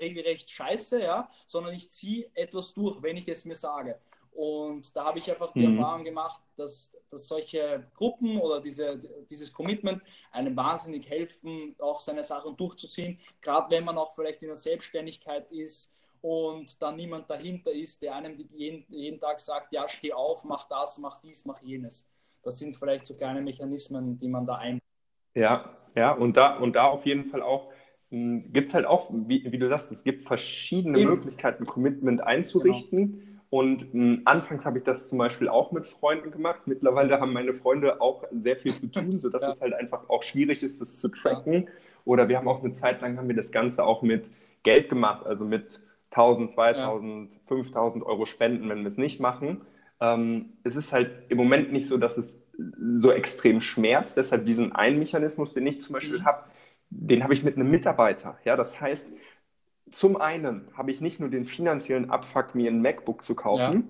[0.00, 4.00] regelrecht scheiße, ja, sondern ich ziehe etwas durch, wenn ich es mir sage.
[4.36, 5.78] Und da habe ich einfach die mhm.
[5.78, 8.98] Erfahrung gemacht, dass, dass solche Gruppen oder diese,
[9.30, 14.48] dieses Commitment einem wahnsinnig helfen, auch seine Sachen durchzuziehen, gerade wenn man auch vielleicht in
[14.48, 19.88] der Selbstständigkeit ist und dann niemand dahinter ist, der einem jeden, jeden Tag sagt, ja,
[19.88, 22.06] steh auf, mach das, mach dies, mach jenes.
[22.42, 24.82] Das sind vielleicht so kleine Mechanismen, die man da ein.
[25.34, 27.72] Ja, ja, und da, und da auf jeden Fall auch
[28.10, 31.10] hm, gibt es halt auch, wie, wie, du sagst, es gibt verschiedene Eben.
[31.10, 33.12] Möglichkeiten, Commitment einzurichten.
[33.12, 36.60] Genau Und mh, hm, anfangs habe ich das zum Beispiel auch mit Freunden gemacht.
[36.66, 39.52] Mittlerweile haben meine Freunde auch sehr viel zu tun, sodass ja.
[39.52, 41.62] es halt einfach auch schwierig ist, das zu tracken.
[41.62, 41.68] Ja.
[42.04, 44.28] Oder wir haben auch eine Zeit lang haben wir das Ganze auch mit
[44.62, 47.38] Geld gemacht, also mit 1000, 2000, ja.
[47.46, 49.62] 5000 Euro Spenden, wenn wir es nicht machen.
[50.02, 52.38] Ähm, es ist halt im Moment nicht so, dass es
[52.98, 54.18] so extrem schmerzt.
[54.18, 56.26] Deshalb diesen einen Mechanismus, den ich zum Beispiel mhm.
[56.26, 56.44] habe,
[56.90, 58.36] den habe ich mit einem Mitarbeiter.
[58.44, 59.14] Ja, das heißt,
[59.90, 63.88] zum einen habe ich nicht nur den finanziellen Abfuck, mir ein MacBook zu kaufen,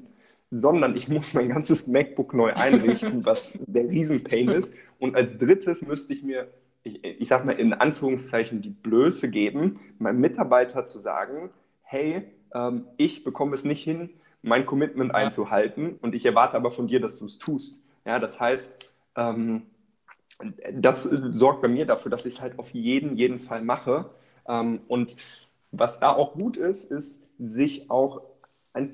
[0.51, 0.61] ja.
[0.61, 4.75] sondern ich muss mein ganzes MacBook neu einrichten, was der Riesenpain ist.
[4.99, 6.49] Und als drittes müsste ich mir,
[6.83, 11.51] ich, ich sage mal in Anführungszeichen, die Blöße geben, meinem Mitarbeiter zu sagen,
[11.83, 14.11] hey, ähm, ich bekomme es nicht hin,
[14.43, 15.17] mein Commitment ja.
[15.17, 17.83] einzuhalten und ich erwarte aber von dir, dass du es tust.
[18.05, 19.63] Ja, das heißt, ähm,
[20.73, 24.11] das sorgt bei mir dafür, dass ich es halt auf jeden, jeden Fall mache.
[24.47, 25.17] Ähm, und
[25.71, 28.23] was da auch gut ist, ist, sich auch,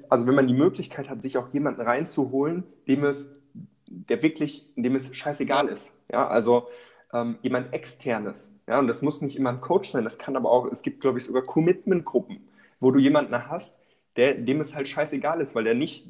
[0.08, 3.35] also wenn man die Möglichkeit hat, sich auch jemanden reinzuholen, dem es,
[3.87, 5.92] der wirklich, dem es scheißegal ist.
[6.11, 6.68] Ja, also
[7.12, 8.50] ähm, jemand externes.
[8.66, 11.00] Ja, und das muss nicht immer ein Coach sein, das kann aber auch, es gibt,
[11.00, 12.40] glaube ich, sogar Commitment-Gruppen,
[12.80, 13.78] wo du jemanden hast,
[14.16, 16.06] der, dem es halt scheißegal ist, weil der nicht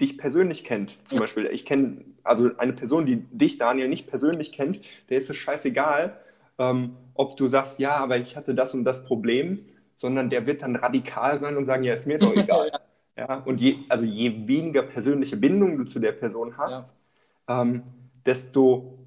[0.00, 0.96] dich persönlich kennt.
[1.04, 1.18] Zum.
[1.18, 5.36] Beispiel, ich kenne, also eine Person, die dich, Daniel, nicht persönlich kennt, der ist es
[5.36, 6.16] scheißegal,
[6.60, 9.64] ähm, ob du sagst, ja, aber ich hatte das und das Problem,
[9.96, 12.70] sondern der wird dann radikal sein und sagen, ja, ist mir doch egal.
[13.16, 13.36] ja.
[13.44, 16.94] Und je, also je weniger persönliche Bindung du zu der Person hast,
[17.48, 17.62] ja.
[17.62, 17.82] ähm,
[18.26, 18.98] desto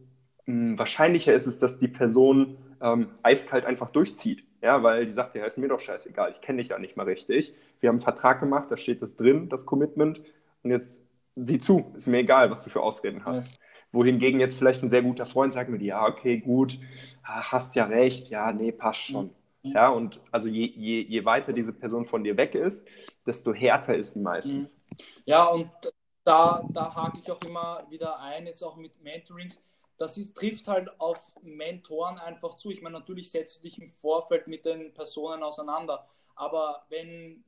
[0.45, 4.43] mh, hm, wahrscheinlicher ist es, dass die Person ähm, eiskalt einfach durchzieht.
[4.61, 7.03] Ja, weil die sagt, ja, ist mir doch scheißegal, ich kenne dich ja nicht mal
[7.03, 7.53] richtig.
[7.81, 10.21] Wir haben einen Vertrag gemacht, da steht das drin, das Commitment.
[10.63, 11.01] Und jetzt
[11.35, 13.59] sieh zu, ist mir egal, was du für Ausreden hast.
[13.93, 16.79] Wohingegen jetzt vielleicht ein sehr guter Freund sagt mir, ja, okay, gut,
[17.23, 19.27] hast ja recht, ja, nee, passt schon.
[19.61, 19.71] Mhm.
[19.71, 22.85] Ja, und also je, je, je weiter diese Person von dir weg ist,
[23.25, 24.75] desto härter ist sie meistens.
[24.75, 25.05] Mhm.
[25.25, 25.69] Ja, und
[26.23, 29.63] da, da hake ich auch immer wieder ein, jetzt auch mit Mentorings.
[29.97, 32.71] Das ist, trifft halt auf Mentoren einfach zu.
[32.71, 36.05] Ich meine, natürlich setzt du dich im Vorfeld mit den Personen auseinander.
[36.35, 37.43] Aber wenn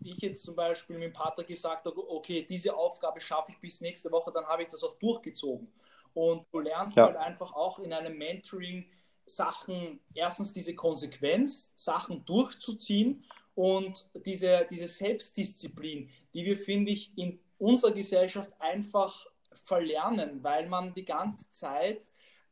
[0.00, 4.10] ich jetzt zum Beispiel mit Patrick gesagt habe, okay, diese Aufgabe schaffe ich bis nächste
[4.10, 5.72] Woche, dann habe ich das auch durchgezogen.
[6.14, 7.06] Und du lernst ja.
[7.06, 8.86] halt einfach auch in einem Mentoring
[9.26, 17.40] Sachen, erstens diese Konsequenz, Sachen durchzuziehen und diese, diese Selbstdisziplin, die wir, finde ich, in
[17.58, 22.02] unserer Gesellschaft einfach verlernen, weil man die ganze Zeit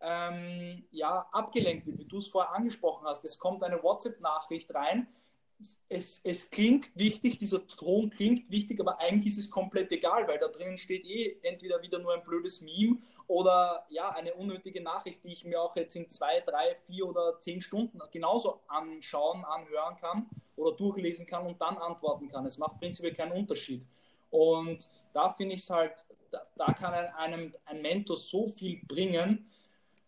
[0.01, 3.25] ähm, ja, abgelenkt wird, wie du es vorher angesprochen hast.
[3.25, 5.09] Es kommt eine WhatsApp-Nachricht rein,
[5.89, 10.39] es, es klingt wichtig, dieser Ton klingt wichtig, aber eigentlich ist es komplett egal, weil
[10.39, 15.23] da drinnen steht eh entweder wieder nur ein blödes Meme oder ja, eine unnötige Nachricht,
[15.23, 19.97] die ich mir auch jetzt in zwei, drei, vier oder zehn Stunden genauso anschauen, anhören
[19.97, 22.47] kann oder durchlesen kann und dann antworten kann.
[22.47, 23.87] Es macht prinzipiell keinen Unterschied.
[24.31, 29.49] Und da finde ich es halt, da, da kann einem ein Mentor so viel bringen,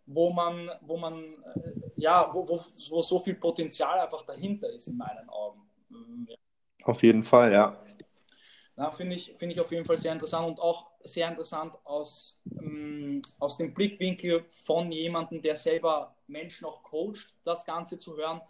[0.08, 4.88] wo man, wo man, äh, ja, wo, wo, wo so viel Potenzial einfach dahinter ist
[4.88, 5.60] in meinen Augen.
[6.26, 6.36] Ja.
[6.84, 7.78] Auf jeden Fall, ja.
[8.76, 12.40] Na, finde ich, find ich auf jeden Fall sehr interessant und auch sehr interessant aus,
[12.60, 18.40] ähm, aus dem Blickwinkel von jemandem, der selber Menschen auch coacht, das Ganze zu hören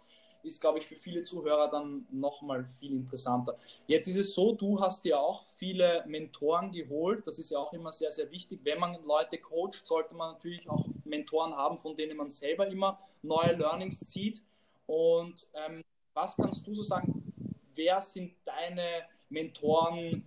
[0.43, 3.57] ist, glaube ich, für viele Zuhörer dann nochmal viel interessanter.
[3.87, 7.25] Jetzt ist es so, du hast ja auch viele Mentoren geholt.
[7.27, 8.61] Das ist ja auch immer sehr, sehr wichtig.
[8.63, 12.99] Wenn man Leute coacht, sollte man natürlich auch Mentoren haben, von denen man selber immer
[13.21, 14.41] neue Learnings zieht.
[14.85, 17.31] Und ähm, was kannst du so sagen?
[17.75, 20.23] Wer sind deine Mentoren,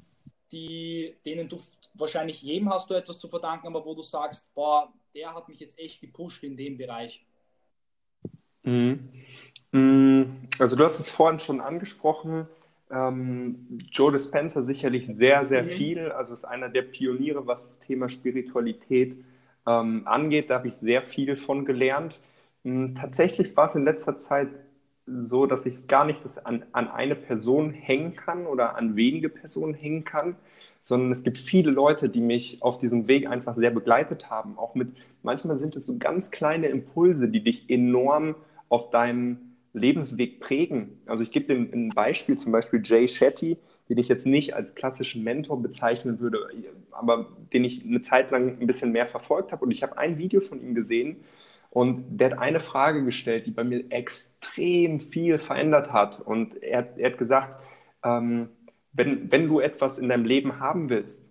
[0.53, 1.59] die, denen du
[1.95, 5.61] wahrscheinlich jedem hast du etwas zu verdanken, aber wo du sagst, boah, der hat mich
[5.61, 7.25] jetzt echt gepusht in dem Bereich?
[8.63, 9.09] Mhm.
[9.73, 10.23] Mm,
[10.59, 12.47] also du hast es vorhin schon angesprochen.
[12.91, 15.69] Ähm, Joe Dispenza sicherlich sehr, sehr mhm.
[15.71, 16.13] viel.
[16.13, 19.17] Also ist einer der Pioniere, was das Thema Spiritualität
[19.67, 20.51] ähm, angeht.
[20.51, 22.21] Da habe ich sehr viel von gelernt.
[22.95, 24.49] Tatsächlich war es in letzter Zeit
[25.07, 29.29] so, dass ich gar nicht das an, an eine Person hängen kann oder an wenige
[29.29, 30.37] Personen hängen kann,
[30.83, 34.59] sondern es gibt viele Leute, die mich auf diesem Weg einfach sehr begleitet haben.
[34.59, 34.89] Auch mit,
[35.23, 38.37] manchmal sind es so ganz kleine Impulse, die dich enorm
[38.73, 39.39] auf deinem
[39.75, 41.03] Lebensweg prägen.
[41.05, 43.59] Also ich gebe dir ein Beispiel, zum Beispiel Jay Shetty,
[43.91, 46.39] den ich jetzt nicht als klassischen Mentor bezeichnen würde,
[46.91, 49.65] aber den ich eine Zeit lang ein bisschen mehr verfolgt habe.
[49.65, 51.17] Und ich habe ein Video von ihm gesehen
[51.69, 56.21] und der hat eine Frage gestellt, die bei mir extrem viel verändert hat.
[56.21, 57.63] Und er, er hat gesagt,
[58.05, 58.49] ähm,
[58.95, 61.31] wenn, wenn du etwas in deinem Leben haben willst,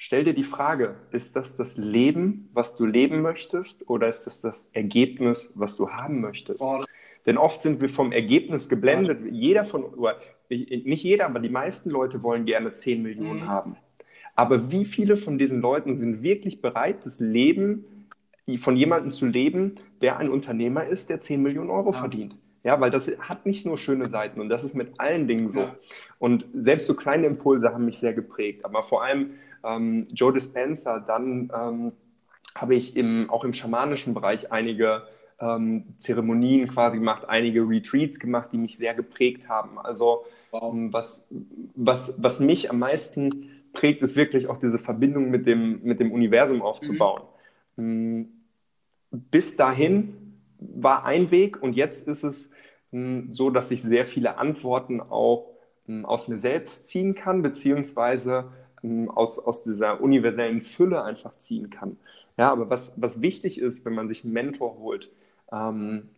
[0.00, 4.40] stell dir die Frage, ist das das Leben, was du leben möchtest oder ist das
[4.40, 6.58] das Ergebnis, was du haben möchtest?
[6.58, 6.80] Boah,
[7.26, 9.20] Denn oft sind wir vom Ergebnis geblendet.
[9.30, 9.84] Jeder von,
[10.48, 13.48] nicht jeder, aber die meisten Leute wollen gerne 10 Millionen mhm.
[13.48, 13.76] haben.
[14.34, 17.84] Aber wie viele von diesen Leuten sind wirklich bereit, das Leben
[18.58, 21.98] von jemandem zu leben, der ein Unternehmer ist, der 10 Millionen Euro ja.
[21.98, 22.36] verdient?
[22.62, 25.60] Ja, weil das hat nicht nur schöne Seiten und das ist mit allen Dingen so.
[25.60, 25.76] Ja.
[26.18, 28.64] Und selbst so kleine Impulse haben mich sehr geprägt.
[28.64, 31.92] Aber vor allem ähm, Joe Dispenza, dann ähm,
[32.54, 35.02] habe ich im, auch im schamanischen Bereich einige
[35.40, 39.78] ähm, Zeremonien quasi gemacht, einige Retreats gemacht, die mich sehr geprägt haben.
[39.78, 40.72] Also wow.
[40.72, 41.28] Ähm, was,
[41.74, 43.30] was, was mich am meisten
[43.72, 47.22] prägt, ist wirklich auch diese Verbindung mit dem, mit dem Universum aufzubauen.
[47.76, 48.28] Mhm.
[49.10, 52.50] Bis dahin war ein Weg und jetzt ist es
[52.92, 55.46] hm, so, dass ich sehr viele Antworten auch
[56.04, 58.52] aus mir selbst ziehen kann, beziehungsweise
[59.08, 61.96] aus, aus dieser universellen Fülle einfach ziehen kann.
[62.36, 65.10] Ja, aber was, was wichtig ist, wenn man sich einen Mentor holt,
[65.52, 66.08] ähm,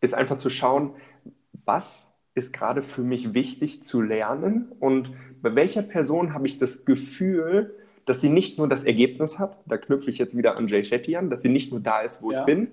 [0.00, 0.92] ist einfach zu schauen,
[1.64, 5.10] was ist gerade für mich wichtig zu lernen und
[5.42, 7.74] bei welcher Person habe ich das Gefühl,
[8.06, 11.16] dass sie nicht nur das Ergebnis hat, da knüpfe ich jetzt wieder an Jay Shetty
[11.16, 12.40] an, dass sie nicht nur da ist, wo ja.
[12.40, 12.68] ich bin,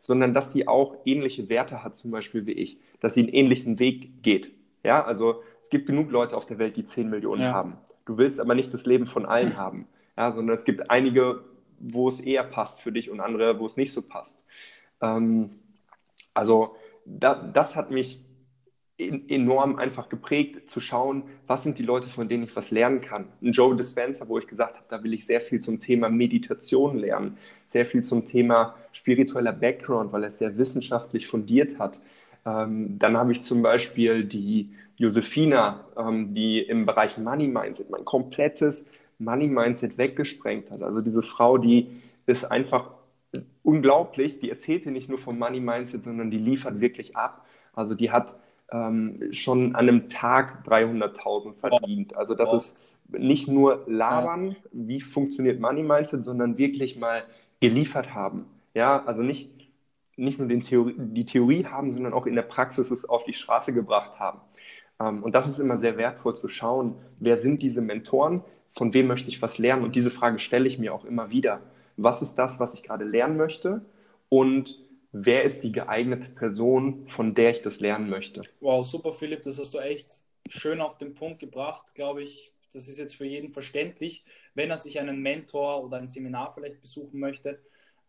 [0.00, 3.78] sondern dass sie auch ähnliche Werte hat, zum Beispiel wie ich, dass sie einen ähnlichen
[3.78, 4.50] Weg geht.
[4.82, 7.52] Ja, also es gibt genug Leute auf der Welt, die 10 Millionen ja.
[7.52, 7.76] haben.
[8.04, 9.86] Du willst aber nicht das Leben von allen haben,
[10.16, 11.44] ja, sondern es gibt einige,
[11.78, 14.44] wo es eher passt für dich und andere, wo es nicht so passt.
[15.00, 15.50] Ähm,
[16.34, 18.20] also da, das hat mich
[18.98, 23.28] enorm einfach geprägt, zu schauen, was sind die Leute, von denen ich was lernen kann.
[23.42, 26.98] Ein Joe Dispenza, wo ich gesagt habe, da will ich sehr viel zum Thema Meditation
[26.98, 27.38] lernen,
[27.70, 31.98] sehr viel zum Thema spiritueller Background, weil er es sehr wissenschaftlich fundiert hat.
[32.46, 38.04] Ähm, dann habe ich zum Beispiel die Josefina, ähm, die im Bereich Money Mindset mein
[38.04, 38.86] komplettes
[39.18, 40.82] Money Mindset weggesprengt hat.
[40.82, 41.88] Also diese Frau, die
[42.26, 42.90] ist einfach
[43.62, 47.44] unglaublich, die erzählte nicht nur vom Money Mindset, sondern die liefert wirklich ab.
[47.74, 48.34] Also die hat
[48.72, 52.16] ähm, schon an einem Tag 300.000 verdient.
[52.16, 57.24] Also das ist nicht nur labern, wie funktioniert Money Mindset, sondern wirklich mal
[57.60, 58.46] geliefert haben.
[58.74, 59.50] Ja, also nicht,
[60.20, 63.72] nicht nur Theorie, die Theorie haben, sondern auch in der Praxis es auf die Straße
[63.72, 64.40] gebracht haben.
[65.00, 68.42] Ähm, und das ist immer sehr wertvoll zu schauen, wer sind diese Mentoren,
[68.76, 69.82] von wem möchte ich was lernen?
[69.82, 71.60] Und diese Frage stelle ich mir auch immer wieder.
[71.96, 73.84] Was ist das, was ich gerade lernen möchte?
[74.28, 74.78] Und
[75.12, 78.42] wer ist die geeignete Person, von der ich das lernen möchte.
[78.60, 82.52] Wow, super, Philipp, das hast du echt schön auf den Punkt gebracht, glaube ich.
[82.72, 86.80] Das ist jetzt für jeden verständlich, wenn er sich einen Mentor oder ein Seminar vielleicht
[86.80, 87.58] besuchen möchte.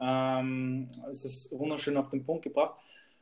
[0.02, 2.76] Ähm, es ist wunderschön auf den Punkt gebracht.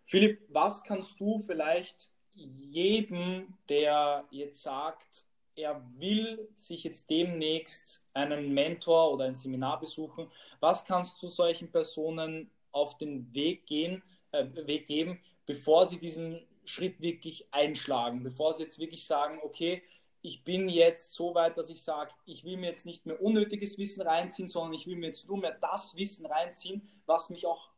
[0.06, 8.54] Philipp, was kannst du vielleicht jedem, der jetzt sagt, er will sich jetzt demnächst einen
[8.54, 14.46] Mentor oder ein Seminar besuchen, was kannst du solchen Personen auf den Weg gehen, äh,
[14.66, 19.82] Weg geben, bevor sie diesen Schritt wirklich einschlagen, bevor sie jetzt wirklich sagen, okay,
[20.22, 23.78] ich bin jetzt so weit, dass ich sage, ich will mir jetzt nicht mehr unnötiges
[23.78, 27.70] Wissen reinziehen, sondern ich will mir jetzt nur mehr das Wissen reinziehen, was mich auch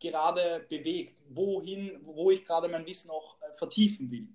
[0.00, 4.28] gerade bewegt, wohin, wo ich gerade mein Wissen auch äh, vertiefen will.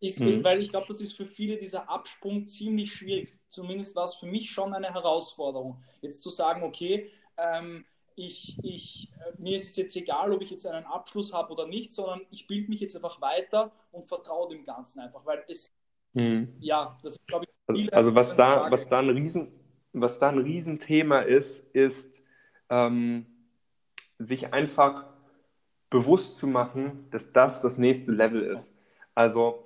[0.00, 0.42] Ist, mhm.
[0.42, 3.32] Weil ich glaube, das ist für viele dieser Absprung ziemlich schwierig.
[3.48, 7.84] Zumindest war es für mich schon eine Herausforderung, jetzt zu sagen, okay, ähm,
[8.16, 11.66] ich, ich, äh, mir ist es jetzt egal, ob ich jetzt einen Abschluss habe oder
[11.66, 15.70] nicht, sondern ich bilde mich jetzt einfach weiter und vertraue dem Ganzen einfach, weil es,
[16.14, 16.48] hm.
[16.60, 19.48] ja, das ist, glaube ich, also, also was da, was da ein Riesen,
[19.92, 22.22] was da ein Riesenthema ist, ist
[22.70, 23.26] ähm,
[24.18, 25.06] sich einfach
[25.90, 28.72] bewusst zu machen, dass das das nächste Level ist.
[29.14, 29.64] Also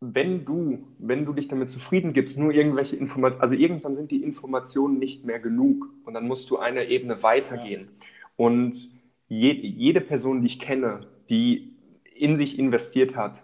[0.00, 4.22] wenn du, wenn du dich damit zufrieden gibst, nur irgendwelche Informationen, also irgendwann sind die
[4.22, 7.88] Informationen nicht mehr genug und dann musst du eine Ebene weitergehen.
[7.90, 8.06] Ja.
[8.36, 8.90] Und
[9.28, 11.76] je, jede Person, die ich kenne, die
[12.14, 13.42] in sich investiert hat,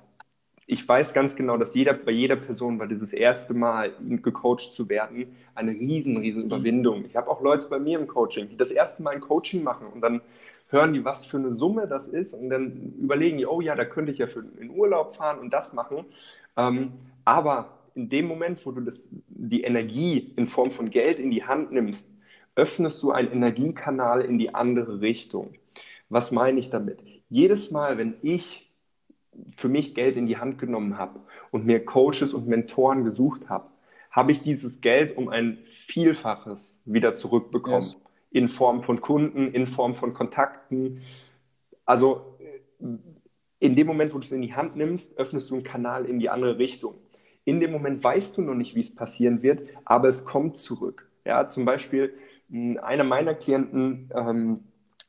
[0.68, 4.88] ich weiß ganz genau, dass jeder, bei jeder Person war dieses erste Mal gecoacht zu
[4.88, 6.46] werden eine riesen, riesen mhm.
[6.46, 7.04] Überwindung.
[7.06, 9.86] Ich habe auch Leute bei mir im Coaching, die das erste Mal ein Coaching machen
[9.86, 10.20] und dann
[10.68, 13.84] hören die, was für eine Summe das ist und dann überlegen die, oh ja, da
[13.84, 16.04] könnte ich ja für in Urlaub fahren und das machen.
[16.56, 16.92] Ähm,
[17.24, 21.44] aber in dem Moment, wo du das, die Energie in Form von Geld in die
[21.44, 22.10] Hand nimmst,
[22.56, 25.54] öffnest du einen Energiekanal in die andere Richtung.
[26.08, 26.98] Was meine ich damit?
[27.28, 28.65] Jedes Mal, wenn ich
[29.56, 31.20] für mich Geld in die Hand genommen habe
[31.50, 33.70] und mir Coaches und Mentoren gesucht habe,
[34.10, 37.82] habe ich dieses Geld um ein Vielfaches wieder zurückbekommen.
[37.82, 38.00] Yes.
[38.30, 41.02] In Form von Kunden, in Form von Kontakten.
[41.84, 42.36] Also
[43.58, 46.18] in dem Moment, wo du es in die Hand nimmst, öffnest du einen Kanal in
[46.18, 46.94] die andere Richtung.
[47.44, 51.08] In dem Moment weißt du noch nicht, wie es passieren wird, aber es kommt zurück.
[51.24, 52.14] Ja, zum Beispiel,
[52.50, 54.64] hm, einer meiner Klienten ähm,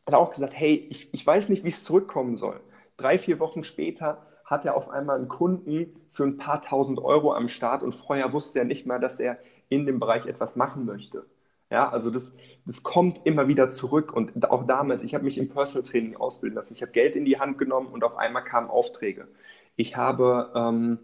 [0.06, 2.60] hat auch gesagt, hey, ich, ich weiß nicht, wie es zurückkommen soll.
[2.98, 7.34] Drei, vier Wochen später hat er auf einmal einen Kunden für ein paar tausend Euro
[7.34, 9.38] am Start und vorher wusste er nicht mal, dass er
[9.70, 11.26] in dem Bereich etwas machen möchte.
[11.70, 12.34] Ja, also das,
[12.66, 16.56] das kommt immer wieder zurück und auch damals, ich habe mich im Personal Training ausbilden
[16.56, 19.28] lassen, ich habe Geld in die Hand genommen und auf einmal kamen Aufträge.
[19.76, 21.00] Ich habe, ähm,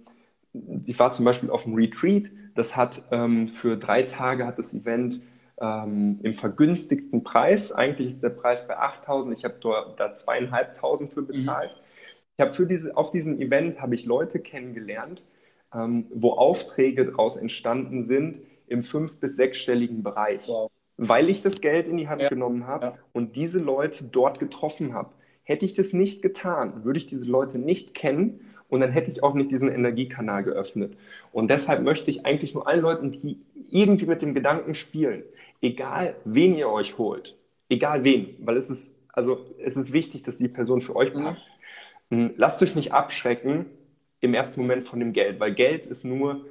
[0.86, 4.74] ich war zum Beispiel auf einem Retreat, das hat ähm, für drei Tage hat das
[4.74, 5.22] Event
[5.60, 9.56] ähm, im vergünstigten Preis, eigentlich ist der Preis bei 8.000, ich habe
[9.98, 11.72] da 2.500 für bezahlt.
[11.76, 11.83] Mhm.
[12.38, 15.24] Ich habe für diese, auf diesem Event habe ich Leute kennengelernt,
[15.74, 20.72] ähm, wo Aufträge daraus entstanden sind, im fünf- bis sechsstelligen Bereich, wow.
[20.98, 22.30] weil ich das Geld in die Hand ja.
[22.30, 22.98] genommen habe ja.
[23.12, 25.12] und diese Leute dort getroffen habe.
[25.44, 29.22] Hätte ich das nicht getan, würde ich diese Leute nicht kennen und dann hätte ich
[29.22, 30.98] auch nicht diesen Energiekanal geöffnet.
[31.32, 35.24] Und deshalb möchte ich eigentlich nur allen Leuten, die irgendwie mit dem Gedanken spielen,
[35.62, 37.36] egal wen ihr euch holt,
[37.70, 41.24] egal wen, weil es ist, also es ist wichtig, dass die Person für euch mhm.
[41.26, 41.48] passt.
[42.14, 42.34] Mhm.
[42.38, 43.66] Lasst euch nicht abschrecken
[44.20, 46.46] im ersten Moment von dem Geld, weil Geld ist nur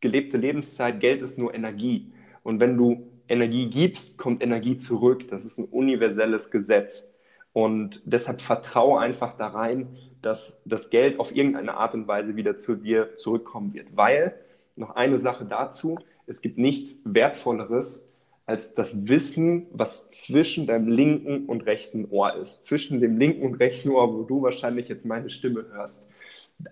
[0.00, 2.12] gelebte Lebenszeit, Geld ist nur Energie.
[2.42, 5.28] Und wenn du Energie gibst, kommt Energie zurück.
[5.28, 7.10] Das ist ein universelles Gesetz.
[7.52, 12.58] Und deshalb vertraue einfach da rein, dass das Geld auf irgendeine Art und Weise wieder
[12.58, 13.96] zu dir zurückkommen wird.
[13.96, 14.34] Weil,
[14.76, 18.10] noch eine Sache dazu, es gibt nichts Wertvolleres
[18.46, 22.64] als das Wissen, was zwischen deinem linken und rechten Ohr ist.
[22.64, 26.06] Zwischen dem linken und rechten Ohr, wo du wahrscheinlich jetzt meine Stimme hörst.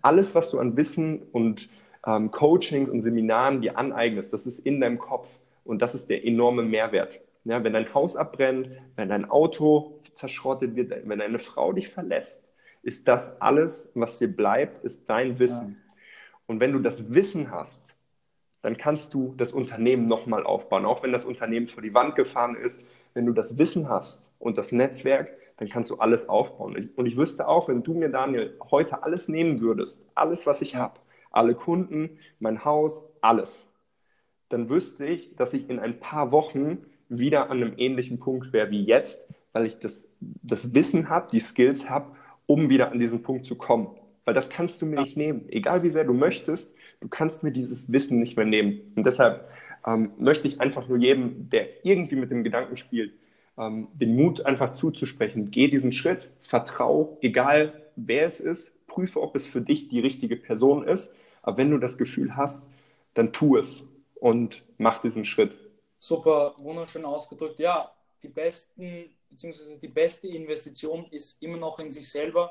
[0.02, 1.68] Alles, was du an Wissen und
[2.06, 5.28] ähm, Coachings und Seminaren dir aneignest, das ist in deinem Kopf
[5.64, 7.20] und das ist der enorme Mehrwert.
[7.44, 12.52] Ja, wenn dein Haus abbrennt, wenn dein Auto zerschrottet wird, wenn deine Frau dich verlässt,
[12.82, 15.70] ist das alles, was dir bleibt, ist dein Wissen.
[15.70, 15.92] Ja.
[16.46, 17.94] Und wenn du das Wissen hast,
[18.62, 22.56] dann kannst du das Unternehmen nochmal aufbauen, auch wenn das Unternehmen vor die Wand gefahren
[22.56, 22.80] ist.
[23.12, 26.90] Wenn du das Wissen hast und das Netzwerk, dann kannst du alles aufbauen.
[26.96, 30.76] Und ich wüsste auch, wenn du mir, Daniel, heute alles nehmen würdest, alles, was ich
[30.76, 31.00] habe,
[31.30, 33.66] alle Kunden, mein Haus, alles.
[34.48, 38.70] Dann wüsste ich, dass ich in ein paar Wochen wieder an einem ähnlichen Punkt wäre
[38.70, 42.14] wie jetzt, weil ich das, das Wissen habe, die Skills habe,
[42.46, 43.88] um wieder an diesen Punkt zu kommen.
[44.24, 45.48] Weil das kannst du mir nicht nehmen.
[45.48, 48.92] Egal wie sehr du möchtest, du kannst mir dieses Wissen nicht mehr nehmen.
[48.96, 49.48] Und deshalb
[49.86, 53.12] ähm, möchte ich einfach nur jedem, der irgendwie mit dem Gedanken spielt,
[53.58, 55.50] ähm, den Mut einfach zuzusprechen.
[55.50, 60.36] Geh diesen Schritt, vertrau, egal wer es ist, prüfe, ob es für dich die richtige
[60.36, 62.66] Person ist aber wenn du das Gefühl hast,
[63.14, 63.82] dann tu es
[64.14, 65.56] und mach diesen Schritt.
[65.98, 67.58] Super, wunderschön ausgedrückt.
[67.58, 67.92] Ja,
[68.22, 72.50] die besten, beziehungsweise die beste Investition ist immer noch in sich selber.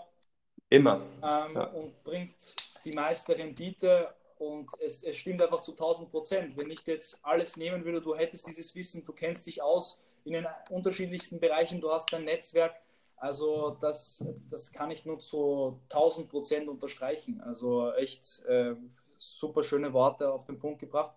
[0.69, 1.01] Immer.
[1.23, 1.63] Ähm, ja.
[1.71, 6.57] Und bringt die meiste Rendite und es, es stimmt einfach zu 1000 Prozent.
[6.57, 10.33] Wenn ich jetzt alles nehmen würde, du hättest dieses Wissen, du kennst dich aus in
[10.33, 12.73] den unterschiedlichsten Bereichen, du hast dein Netzwerk,
[13.17, 17.39] also das, das kann ich nur zu 1000 Prozent unterstreichen.
[17.41, 18.75] Also echt äh,
[19.19, 21.13] super schöne Worte auf den Punkt gebracht.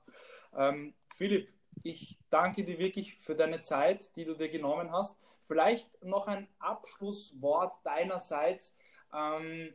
[0.54, 1.48] Ähm, Philipp,
[1.82, 5.18] ich danke dir wirklich für deine Zeit, die du dir genommen hast.
[5.44, 8.76] Vielleicht noch ein Abschlusswort deinerseits.
[9.14, 9.72] Ähm,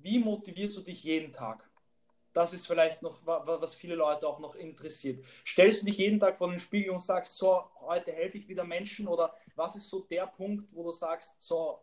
[0.00, 1.67] wie motivierst du dich jeden Tag?
[2.38, 5.24] Das ist vielleicht noch, was viele Leute auch noch interessiert.
[5.44, 8.62] Stellst du dich jeden Tag vor den Spiegel und sagst, so, heute helfe ich wieder
[8.62, 11.80] Menschen oder was ist so der Punkt, wo du sagst, so,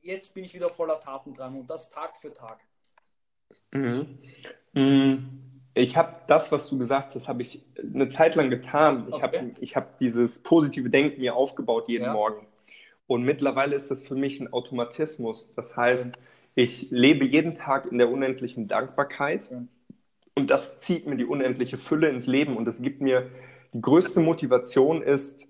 [0.00, 2.60] jetzt bin ich wieder voller Taten dran und das Tag für Tag?
[3.72, 4.18] Mhm.
[4.72, 5.42] mhm.
[5.74, 9.06] Ich habe das, was du gesagt hast, habe ich eine Zeit lang getan.
[9.08, 9.24] Ich okay.
[9.24, 12.12] habe hab dieses positive Denken mir aufgebaut jeden ja.
[12.12, 12.46] Morgen.
[13.08, 15.50] Und mittlerweile ist das für mich ein Automatismus.
[15.56, 16.20] Das heißt,
[16.54, 19.50] ich lebe jeden Tag in der unendlichen Dankbarkeit.
[20.38, 22.56] Und das zieht mir die unendliche Fülle ins Leben.
[22.56, 23.28] Und es gibt mir
[23.72, 25.48] die größte Motivation ist,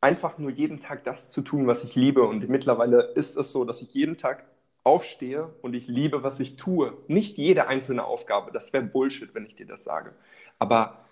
[0.00, 2.22] einfach nur jeden Tag das zu tun, was ich liebe.
[2.22, 4.44] Und mittlerweile ist es so, dass ich jeden Tag
[4.84, 6.96] aufstehe und ich liebe, was ich tue.
[7.08, 10.12] Nicht jede einzelne Aufgabe, das wäre Bullshit, wenn ich dir das sage.
[10.60, 11.04] Aber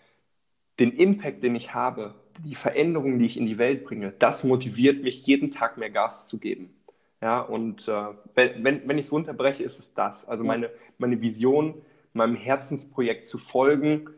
[0.78, 2.14] den Impact, den ich habe,
[2.44, 6.28] die Veränderungen, die ich in die Welt bringe, das motiviert mich, jeden Tag mehr Gas
[6.28, 6.72] zu geben.
[7.20, 8.04] Ja, und äh,
[8.36, 10.28] wenn, wenn ich es runterbreche, ist es das.
[10.28, 11.74] Also meine, meine Vision,
[12.18, 14.10] meinem Herzensprojekt zu folgen,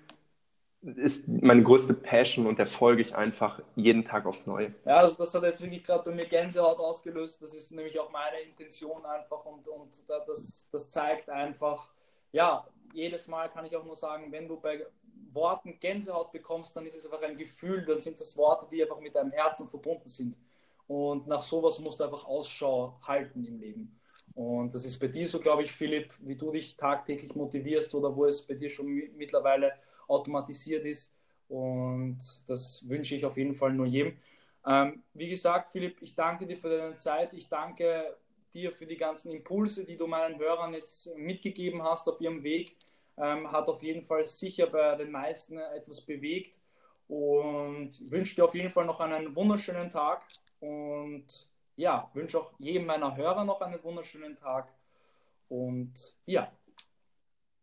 [0.82, 4.74] ist meine größte Passion und der folge ich einfach jeden Tag aufs Neue.
[4.86, 7.42] Ja, also das hat jetzt wirklich gerade bei mir Gänsehaut ausgelöst.
[7.42, 11.90] Das ist nämlich auch meine Intention einfach und, und das, das zeigt einfach,
[12.32, 14.86] ja, jedes Mal kann ich auch nur sagen, wenn du bei
[15.32, 19.00] Worten Gänsehaut bekommst, dann ist es einfach ein Gefühl, dann sind das Worte, die einfach
[19.00, 20.36] mit deinem Herzen verbunden sind.
[20.88, 23.99] Und nach sowas musst du einfach Ausschau halten im Leben.
[24.34, 28.14] Und das ist bei dir so, glaube ich, Philipp, wie du dich tagtäglich motivierst oder
[28.14, 29.72] wo es bei dir schon mittlerweile
[30.08, 31.14] automatisiert ist.
[31.48, 34.16] Und das wünsche ich auf jeden Fall nur jedem.
[34.64, 37.32] Ähm, wie gesagt, Philipp, ich danke dir für deine Zeit.
[37.32, 38.16] Ich danke
[38.54, 42.76] dir für die ganzen Impulse, die du meinen Hörern jetzt mitgegeben hast auf ihrem Weg.
[43.16, 46.60] Ähm, hat auf jeden Fall sicher bei den meisten etwas bewegt
[47.08, 50.22] und wünsche dir auf jeden Fall noch einen wunderschönen Tag
[50.60, 51.49] und
[51.80, 54.68] ja, wünsche auch jedem meiner Hörer noch einen wunderschönen Tag
[55.48, 56.52] und ja.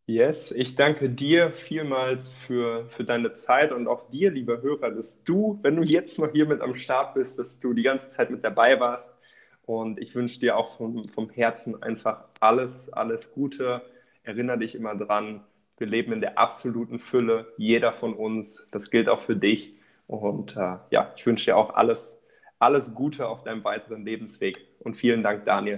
[0.07, 5.24] Yes, ich danke dir vielmals für, für deine Zeit und auch dir, lieber Hörer, dass
[5.24, 8.30] du, wenn du jetzt noch hier mit am Start bist, dass du die ganze Zeit
[8.30, 9.18] mit dabei warst.
[9.65, 13.82] Und ich wünsche dir auch vom, vom Herzen einfach alles, alles Gute.
[14.24, 15.43] Erinnere dich immer dran,
[15.78, 18.65] wir leben in der absoluten Fülle, jeder von uns.
[18.72, 19.76] Das gilt auch für dich.
[20.07, 22.16] Und äh, ja, ich wünsche dir auch alles,
[22.60, 25.78] alles Gute auf deinem weiteren Lebensweg und vielen Dank, Daniel.